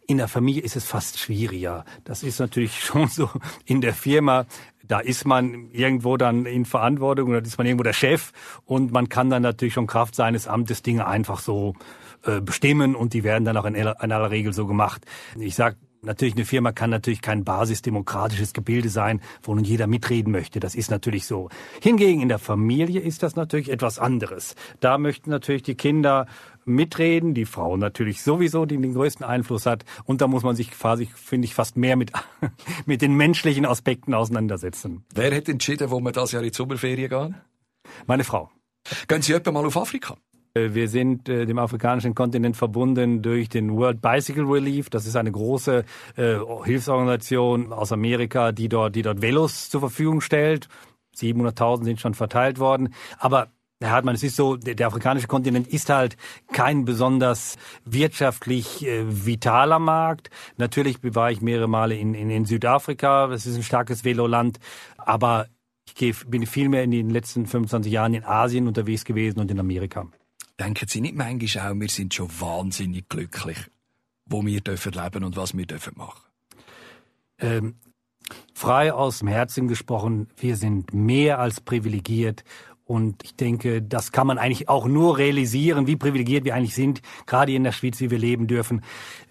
In 0.07 0.17
der 0.17 0.27
Familie 0.27 0.63
ist 0.63 0.75
es 0.75 0.85
fast 0.85 1.19
schwieriger. 1.19 1.85
Das 2.03 2.23
ist 2.23 2.39
natürlich 2.39 2.79
schon 2.83 3.07
so 3.09 3.29
in 3.65 3.81
der 3.81 3.93
Firma. 3.93 4.47
Da 4.91 4.99
ist 4.99 5.25
man 5.25 5.69
irgendwo 5.71 6.17
dann 6.17 6.45
in 6.45 6.65
Verantwortung 6.65 7.29
oder 7.29 7.41
ist 7.41 7.57
man 7.57 7.65
irgendwo 7.65 7.83
der 7.83 7.93
Chef 7.93 8.33
und 8.65 8.91
man 8.91 9.07
kann 9.07 9.29
dann 9.29 9.41
natürlich 9.41 9.73
schon 9.73 9.87
Kraft 9.87 10.15
seines 10.15 10.49
Amtes 10.49 10.81
Dinge 10.81 11.07
einfach 11.07 11.39
so 11.39 11.75
äh, 12.25 12.41
bestimmen 12.41 12.93
und 12.93 13.13
die 13.13 13.23
werden 13.23 13.45
dann 13.45 13.55
auch 13.55 13.63
in 13.63 13.77
aller 13.77 14.31
Regel 14.31 14.51
so 14.51 14.67
gemacht. 14.67 15.05
Ich 15.39 15.55
sag 15.55 15.77
Natürlich, 16.03 16.33
eine 16.33 16.45
Firma 16.45 16.71
kann 16.71 16.89
natürlich 16.89 17.21
kein 17.21 17.43
basisdemokratisches 17.43 18.53
Gebilde 18.53 18.89
sein, 18.89 19.21
wo 19.43 19.53
nun 19.53 19.63
jeder 19.63 19.85
mitreden 19.85 20.31
möchte. 20.31 20.59
Das 20.59 20.73
ist 20.73 20.89
natürlich 20.89 21.27
so. 21.27 21.49
Hingegen 21.79 22.21
in 22.21 22.27
der 22.27 22.39
Familie 22.39 22.99
ist 23.01 23.21
das 23.21 23.35
natürlich 23.35 23.69
etwas 23.69 23.99
anderes. 23.99 24.55
Da 24.79 24.97
möchten 24.97 25.29
natürlich 25.29 25.61
die 25.61 25.75
Kinder 25.75 26.25
mitreden, 26.65 27.33
die 27.33 27.45
Frau 27.45 27.77
natürlich 27.77 28.21
sowieso, 28.21 28.65
die 28.65 28.77
den 28.77 28.93
größten 28.93 29.25
Einfluss 29.25 29.65
hat. 29.65 29.85
Und 30.05 30.21
da 30.21 30.27
muss 30.27 30.43
man 30.43 30.55
sich 30.55 30.71
quasi, 30.71 31.07
finde 31.13 31.45
ich, 31.45 31.53
fast 31.53 31.77
mehr 31.77 31.95
mit, 31.95 32.11
mit 32.85 33.01
den 33.01 33.15
menschlichen 33.15 33.65
Aspekten 33.65 34.13
auseinandersetzen. 34.13 35.05
Wer 35.13 35.35
hat 35.35 35.49
entschieden, 35.49 35.91
wo 35.91 35.99
wir 35.99 36.11
das 36.11 36.31
Jahr 36.31 36.43
in 36.43 36.49
die 36.49 36.55
Sommerferien 36.55 37.09
gehen? 37.09 37.35
Meine 38.05 38.23
Frau. 38.23 38.49
Gehen 39.07 39.21
Sie 39.21 39.33
etwa 39.33 39.51
mal 39.51 39.65
auf 39.65 39.77
Afrika? 39.77 40.15
Äh, 40.53 40.73
wir 40.73 40.87
sind 40.87 41.29
äh, 41.29 41.45
dem 41.45 41.59
afrikanischen 41.59 42.15
Kontinent 42.15 42.57
verbunden 42.57 43.21
durch 43.21 43.49
den 43.49 43.75
World 43.75 44.01
Bicycle 44.01 44.45
Relief. 44.45 44.89
Das 44.89 45.05
ist 45.05 45.15
eine 45.15 45.31
große 45.31 45.85
äh, 46.15 46.35
Hilfsorganisation 46.63 47.73
aus 47.73 47.91
Amerika, 47.91 48.51
die 48.51 48.69
dort, 48.69 48.95
die 48.95 49.01
dort 49.01 49.21
Velos 49.21 49.69
zur 49.69 49.81
Verfügung 49.81 50.21
stellt. 50.21 50.67
700.000 51.15 51.83
sind 51.83 51.99
schon 51.99 52.13
verteilt 52.13 52.59
worden. 52.59 52.93
Aber 53.17 53.49
Herr 53.81 53.91
Hartmann, 53.91 54.13
es 54.13 54.21
ist 54.21 54.35
so, 54.35 54.57
der, 54.57 54.75
der, 54.75 54.87
afrikanische 54.87 55.25
Kontinent 55.25 55.67
ist 55.67 55.89
halt 55.89 56.15
kein 56.53 56.85
besonders 56.85 57.57
wirtschaftlich 57.83 58.85
äh, 58.85 59.03
vitaler 59.25 59.79
Markt. 59.79 60.29
Natürlich 60.57 60.97
war 61.01 61.31
ich 61.31 61.41
mehrere 61.41 61.67
Male 61.67 61.95
in, 61.95 62.13
in, 62.13 62.29
in 62.29 62.45
Südafrika, 62.45 63.27
das 63.27 63.47
ist 63.47 63.55
ein 63.55 63.63
starkes 63.63 64.05
Veloland, 64.05 64.59
aber 64.97 65.47
ich 65.87 65.95
geh, 65.95 66.13
bin 66.27 66.45
viel 66.45 66.69
mehr 66.69 66.83
in 66.83 66.91
den 66.91 67.09
letzten 67.09 67.47
25 67.47 67.91
Jahren 67.91 68.13
in 68.13 68.23
Asien 68.23 68.67
unterwegs 68.67 69.03
gewesen 69.03 69.39
und 69.39 69.49
in 69.49 69.59
Amerika. 69.59 70.07
Denken 70.59 70.87
Sie 70.87 71.01
nicht 71.01 71.15
manchmal 71.15 71.71
auch, 71.71 71.79
wir 71.79 71.89
sind 71.89 72.13
schon 72.13 72.29
wahnsinnig 72.39 73.09
glücklich, 73.09 73.57
wo 74.27 74.45
wir 74.45 74.61
dürfen 74.61 74.91
leben 74.91 75.23
und 75.23 75.35
was 75.35 75.57
wir 75.57 75.65
dürfen 75.65 75.93
machen? 75.97 76.21
Ähm, 77.39 77.75
frei 78.53 78.93
aus 78.93 79.19
dem 79.19 79.27
Herzen 79.27 79.67
gesprochen, 79.67 80.27
wir 80.37 80.55
sind 80.55 80.93
mehr 80.93 81.39
als 81.39 81.61
privilegiert 81.61 82.43
und 82.85 83.23
ich 83.23 83.35
denke, 83.35 83.81
das 83.81 84.11
kann 84.11 84.27
man 84.27 84.37
eigentlich 84.37 84.69
auch 84.69 84.85
nur 84.85 85.17
realisieren, 85.17 85.87
wie 85.87 85.95
privilegiert 85.95 86.45
wir 86.45 86.55
eigentlich 86.55 86.75
sind, 86.75 87.01
gerade 87.25 87.53
in 87.53 87.63
der 87.63 87.71
Schweiz, 87.71 87.99
wie 87.99 88.11
wir 88.11 88.19
leben 88.19 88.47
dürfen, 88.47 88.81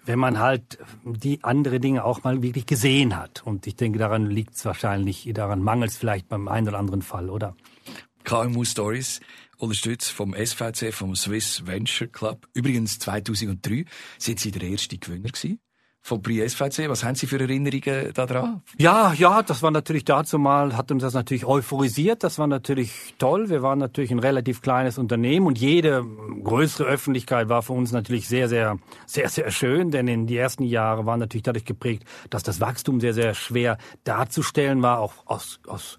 wenn 0.05 0.19
man 0.19 0.39
halt 0.39 0.79
die 1.03 1.43
andere 1.43 1.79
Dinge 1.79 2.03
auch 2.03 2.23
mal 2.23 2.41
wirklich 2.41 2.65
gesehen 2.65 3.17
hat. 3.17 3.43
Und 3.45 3.67
ich 3.67 3.75
denke, 3.75 3.99
daran 3.99 4.25
liegt 4.25 4.55
es 4.55 4.65
wahrscheinlich, 4.65 5.29
daran 5.33 5.61
mangelt 5.61 5.91
es 5.91 5.97
vielleicht 5.97 6.27
beim 6.27 6.47
einen 6.47 6.67
oder 6.67 6.79
anderen 6.79 7.01
Fall, 7.01 7.29
oder? 7.29 7.55
KMU 8.23 8.63
Stories 8.63 9.19
unterstützt 9.57 10.11
vom 10.11 10.33
SVC, 10.33 10.93
vom 10.93 11.15
Swiss 11.15 11.65
Venture 11.65 12.07
Club. 12.07 12.47
Übrigens 12.53 12.99
2003 12.99 13.85
sind 14.17 14.39
Sie 14.39 14.51
der 14.51 14.63
erste 14.63 14.97
Gewinner 14.97 15.29
gewesen 15.29 15.59
vom 16.01 16.21
Prix 16.21 16.53
SVC. 16.53 16.89
Was 16.89 17.03
haben 17.03 17.15
Sie 17.15 17.27
für 17.27 17.39
Erinnerungen 17.39 18.11
daran? 18.13 18.61
Ja, 18.77 19.13
ja, 19.13 19.43
das 19.43 19.61
war 19.61 19.71
natürlich 19.71 20.03
dazu 20.03 20.39
mal, 20.39 20.75
hat 20.75 20.91
uns 20.91 21.03
das 21.03 21.13
natürlich 21.13 21.45
euphorisiert. 21.45 22.23
Das 22.23 22.39
war 22.39 22.47
natürlich 22.47 23.13
toll. 23.19 23.49
Wir 23.49 23.61
waren 23.61 23.79
natürlich 23.79 24.11
ein 24.11 24.19
relativ 24.19 24.61
kleines 24.61 24.97
Unternehmen 24.97 25.45
und 25.45 25.59
jede 25.59 26.03
größere 26.43 26.87
Öffentlichkeit 26.87 27.49
war 27.49 27.61
für 27.61 27.73
uns 27.73 27.91
natürlich 27.91 28.27
sehr, 28.27 28.49
sehr, 28.49 28.77
sehr, 29.05 29.29
sehr 29.29 29.51
schön, 29.51 29.91
denn 29.91 30.07
in 30.07 30.25
die 30.25 30.37
ersten 30.37 30.63
Jahre 30.63 31.05
waren 31.05 31.19
natürlich 31.19 31.43
dadurch 31.43 31.65
geprägt, 31.65 32.03
dass 32.29 32.43
das 32.43 32.59
Wachstum 32.59 32.99
sehr, 32.99 33.13
sehr 33.13 33.33
schwer 33.35 33.77
darzustellen 34.03 34.81
war, 34.81 34.99
auch 34.99 35.13
aus, 35.25 35.59
aus 35.67 35.97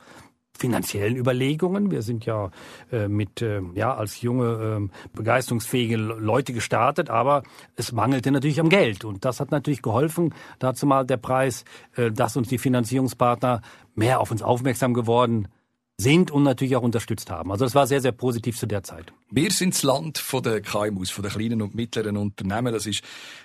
finanziellen 0.62 1.16
Überlegungen. 1.16 1.90
Wir 1.90 2.03
sind 2.03 2.25
ja 2.25 2.51
äh, 2.92 3.09
mit 3.09 3.42
äh, 3.42 3.61
ja 3.75 3.94
als 3.94 4.22
junge 4.22 4.88
äh, 4.88 5.16
begeisterungsfähige 5.16 5.96
Leute 5.96 6.53
gestartet, 6.53 7.11
aber 7.11 7.42
es 7.75 7.90
mangelte 7.90 8.31
natürlich 8.31 8.61
am 8.61 8.68
Geld 8.68 9.05
und 9.05 9.25
das 9.25 9.40
hat 9.40 9.51
natürlich 9.51 9.83
geholfen. 9.83 10.33
Dazu 10.61 10.87
mal 10.87 11.05
der 11.05 11.16
Preis, 11.16 11.64
äh, 11.96 12.12
dass 12.12 12.37
uns 12.37 12.46
die 12.46 12.59
Finanzierungspartner 12.59 13.61
mehr 13.96 14.20
auf 14.20 14.31
uns 14.31 14.40
aufmerksam 14.42 14.94
geworden 14.94 15.42
sind 15.42 15.62
und 16.31 16.43
natürlich 16.43 16.77
auch 16.77 16.83
unterstützt 16.83 17.31
haben. 17.31 17.51
Also 17.51 17.65
das 17.65 17.75
war 17.75 17.87
sehr, 17.87 18.01
sehr 18.01 18.12
positiv 18.12 18.59
zu 18.59 18.67
der 18.67 18.83
Zeit. 18.83 19.12
Wir 19.31 19.51
sind 19.51 19.75
das 19.75 19.83
Land 19.83 20.23
der 20.45 20.61
KMUs, 20.61 21.15
den 21.15 21.31
kleinen 21.31 21.62
und 21.62 21.75
mittleren 21.75 22.17
Unternehmen. 22.17 22.73
Das 22.73 22.87
ist 22.87 23.03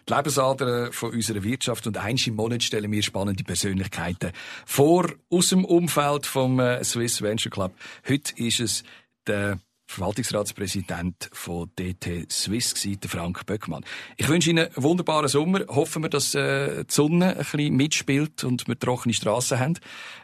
die 0.07 0.13
Lebensader 0.13 0.91
von 0.91 1.11
unserer 1.13 1.43
Wirtschaft. 1.43 1.87
Und 1.87 1.97
eins 1.97 2.25
im 2.27 2.35
Monat 2.35 2.63
stellen 2.63 2.91
wir 2.91 3.03
spannende 3.03 3.43
Persönlichkeiten 3.43 4.31
vor 4.65 5.09
aus 5.29 5.49
dem 5.49 5.65
Umfeld 5.65 6.25
vom 6.25 6.59
äh, 6.59 6.83
Swiss 6.83 7.21
Venture 7.21 7.51
Club. 7.51 7.73
Heute 8.07 8.33
ist 8.37 8.59
es 8.59 8.83
der 9.27 9.59
Verwaltungsratspräsident 9.87 11.29
von 11.31 11.71
DT 11.79 12.31
Swiss 12.31 12.75
gewesen, 12.75 12.99
der 12.99 13.09
Frank 13.09 13.45
Böckmann. 13.45 13.83
Ich 14.17 14.27
wünsche 14.27 14.49
Ihnen 14.49 14.67
einen 14.67 14.83
wunderbaren 14.83 15.29
Sommer. 15.29 15.61
Hoffen 15.67 16.03
wir, 16.03 16.09
dass 16.09 16.35
äh, 16.35 16.83
die 16.83 16.93
Sonne 16.93 17.31
ein 17.31 17.37
bisschen 17.37 17.75
mitspielt 17.75 18.43
und 18.43 18.67
wir 18.67 18.77
trockene 18.77 19.13
Strassen 19.13 19.59
haben, 19.59 19.79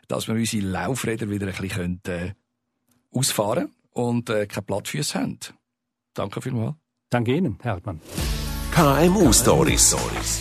dass 0.07 0.27
wir 0.27 0.35
unsere 0.35 0.63
Laufräder 0.63 1.29
wieder 1.29 1.47
ein 1.47 1.53
bisschen 1.53 1.69
können, 1.69 2.01
äh, 2.07 2.33
ausfahren 3.17 3.71
und 3.91 4.29
äh, 4.29 4.45
keine 4.47 4.63
Plattfüße 4.63 5.19
haben. 5.19 5.39
Danke 6.13 6.41
vielmals. 6.41 6.75
Danke 7.09 7.35
Ihnen, 7.35 7.57
Herr 7.61 7.73
Hartmann. 7.73 8.01
KMU 8.73 9.31
Stories. 9.31 9.95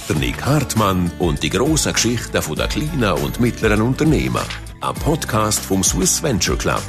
Der 0.08 0.16
Nick 0.16 0.42
Hartmann 0.42 1.10
und 1.18 1.42
die 1.42 1.50
grossen 1.50 1.92
Geschichten 1.92 2.32
der 2.32 2.68
kleinen 2.68 3.12
und 3.22 3.40
mittleren 3.40 3.82
Unternehmen. 3.82 4.42
Ein 4.80 4.94
Podcast 4.94 5.60
vom 5.62 5.84
Swiss 5.84 6.22
Venture 6.22 6.56
Club. 6.56 6.82